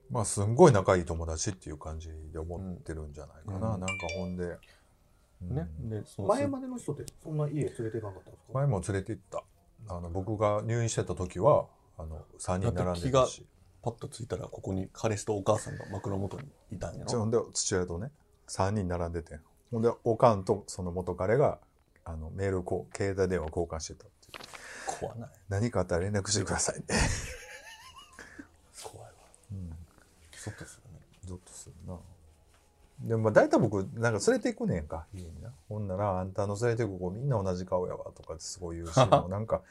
[0.10, 3.76] まあ、すんごい仲いい友達っていう感じで思ってるんじゃないかな。
[3.76, 4.60] うんなんかほんで、う
[5.46, 8.32] んねで前までの人ってそんな家連れていかなかった？
[8.32, 9.44] んですか前も連れて行った。
[9.90, 11.68] あの、僕が入院してた時は、
[11.98, 13.46] あの、3人並んでたし。
[13.84, 18.12] パッと着いたらここに彼氏とお母さんが枕元にいたんやろほんで、父親とね、
[18.48, 19.40] 3人並んでて。
[19.72, 21.60] ほんで、おかんとその元彼が、
[22.04, 24.06] あの、メールこう、携帯電話交換してた。
[25.00, 26.84] 怖ない何かあったら連絡してくださいね。
[28.84, 29.14] 怖いわ
[29.52, 29.70] うん。
[30.32, 31.98] ゾッとするねゾッとするな。
[33.02, 35.52] でもまあ大体僕なんか連れて行くねんか家にな。
[35.70, 39.62] ほんならあんたの連れて行く子みんな同じ顔やわとかってすごい言うし もうなんか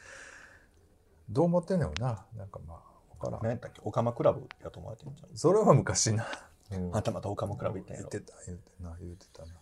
[1.29, 2.25] どう思ってんのよな。
[2.35, 3.41] なんかまあわからん。
[3.43, 3.81] 何やったっけ？
[3.83, 6.25] オカマクラブやと思われてんじゃんそれは昔な。
[6.71, 9.53] うんあんたまたオカマクラブ行ったんやろ言ってた言ってな言ってたな。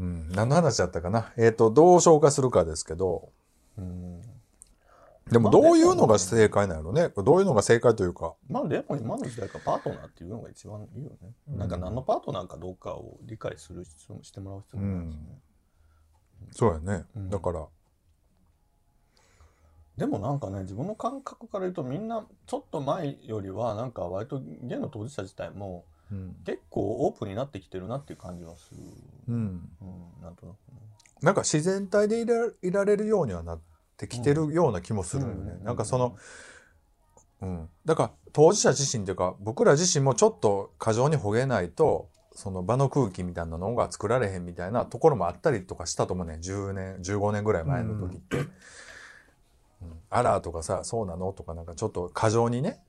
[0.00, 1.32] そうん、何の話だったかな？
[1.36, 3.30] えっ、と、どう消化するかですけど、
[3.76, 4.22] うん。
[5.30, 7.10] でもどういうのが正解なのね？
[7.10, 8.34] どういうのが正解というか。
[8.48, 15.22] まあでも今の時代からパートナーっていうのが一番いいよね、なんか何のパートナーかどうかを理解する必要もしてもらう必要もないしね、
[16.50, 17.04] そうやね。
[17.14, 17.30] うん。
[17.30, 17.66] だから、
[19.98, 26.36] でもなんかね自分の感覚から言うとみんなちょっと前よりはなんか割とゲイの当事者自体もうん。
[26.44, 28.80] 結構オープンになってきてるなっていう感じはする、
[29.28, 29.34] うん。
[29.34, 30.80] うん、なんとなくね
[31.22, 33.60] なんか自然体でいらいられるようにはなっ
[33.96, 35.52] てきてるような気もするよね。
[35.58, 36.16] うんなんかその、
[37.42, 37.68] うん。
[37.84, 46.38] だから当事者自身というか僕ら自身もちょっと過剰にほげないとその場の空気みたいなのが作られへんみたいなところもあったりとかしたと思うね。
[46.40, 48.38] 10年、15年ぐらい前の時って。
[48.38, 48.52] うん
[50.10, 51.32] あらとかさ、そうなの？
[51.32, 52.82] とかなんかちょっと過剰にね、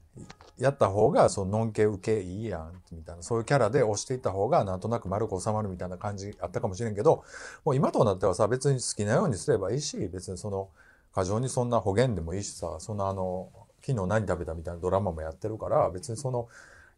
[0.59, 7.23] やった方がそののんけ受けいいやんみたいなそういうキャラで押していった方がなんとなく丸く収まるみたいな感じあったかもしれんけど
[7.65, 10.69] もう今となってはさ別に好きなようにすればいいし別にその
[11.13, 13.49] 過剰にそんな方言でもいいしさそんなあの
[13.85, 16.47] 昨日何食べたみたいなドラマもやってるから別にその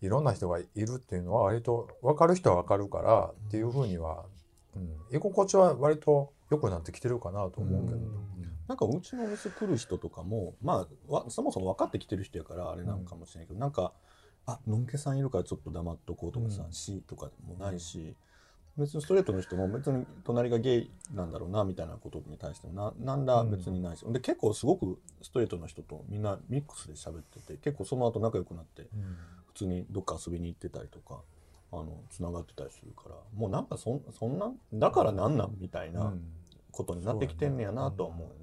[0.02, 4.26] いろんな人がいるっていうのは割と分かる人は分かるからっていうふうには、
[4.76, 8.33] うん、居心地は割と良くなってきてるかなと思うけど。
[8.68, 13.92] なんかうちのお店来る人とかもまあわそもそも分かってきてる人やからあれなんかもしれないけど、なんか
[14.46, 16.72] あのんけさんいるからちょっと黙っとこうとかさ、うん。
[16.74, 18.16] しとかもないし
[18.78, 28.88] 別にストレートの人も別に隣がゲイなんだろうなみたいなことに対してもななんら別にないし、で結構すごくストレートの人とみんなミックスで喋ってて結構その後仲良くなって
[29.48, 31.20] 普通にどっか遊びに行ってたりとか
[31.72, 36.14] あのつながってたりするからもうなんかそんそんなだからなんなんみたいな
[36.72, 38.34] ことになってきてんねやなとは思うよ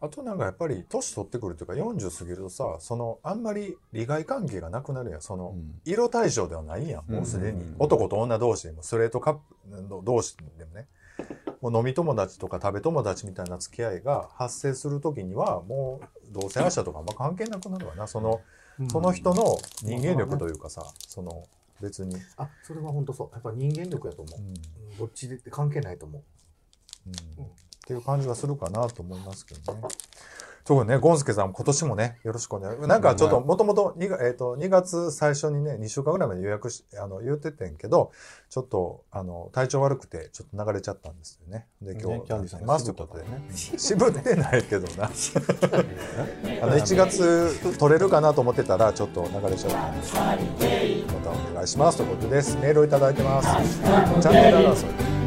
[0.00, 5.20] あとなんかやっぱり年取ってくるというか40過ぎるとさそのあんまり利害関係がなくなるやん。
[5.22, 5.80] その、うん。
[5.84, 7.10] 色対象ではないやん。
[7.10, 7.76] もうすでに、うん。
[7.78, 9.42] 男と女同士でもストレートカップ
[10.04, 10.86] 同士でもね。
[11.62, 18.06] もう飲み友達とか食べ友達みたいな付き合いが発生する時にはもう同性愛者とかあんま関係なくなるわな。
[18.06, 18.42] その
[18.90, 21.44] その人の人間力というかさその
[21.80, 23.30] 別に、あそれは本当そう。
[23.32, 24.48] やっぱ人間力やと思う、うん。
[24.48, 24.98] うん。
[24.98, 26.22] どっちでって関係ないと思う。
[27.38, 27.46] うん
[27.86, 29.80] っていう感じはするかなと思いますけどね。
[30.64, 32.80] 特にね、ゴンスケさんも今年もね、よろしくお願い。
[32.88, 38.10] なんかちょっと、もともと2月、えっ、と、2月最初にね、2週間ぐらいまで予約し、あの、言っててんけど、
[38.50, 41.68] ちょっと、あの、体調悪くて、ちょっと流れちゃったんですよね。
[41.80, 43.46] で、今日、ねますということでね。
[43.54, 45.04] 渋ってないけどな。
[46.62, 50.14] あの、1月取れるかなと思ってたら、ちょっと流れちゃったんです。
[50.16, 50.20] ま
[51.22, 52.56] たお願いしますということです。
[52.56, 53.78] メールをいただいてます。
[53.80, 55.25] チャンネル争い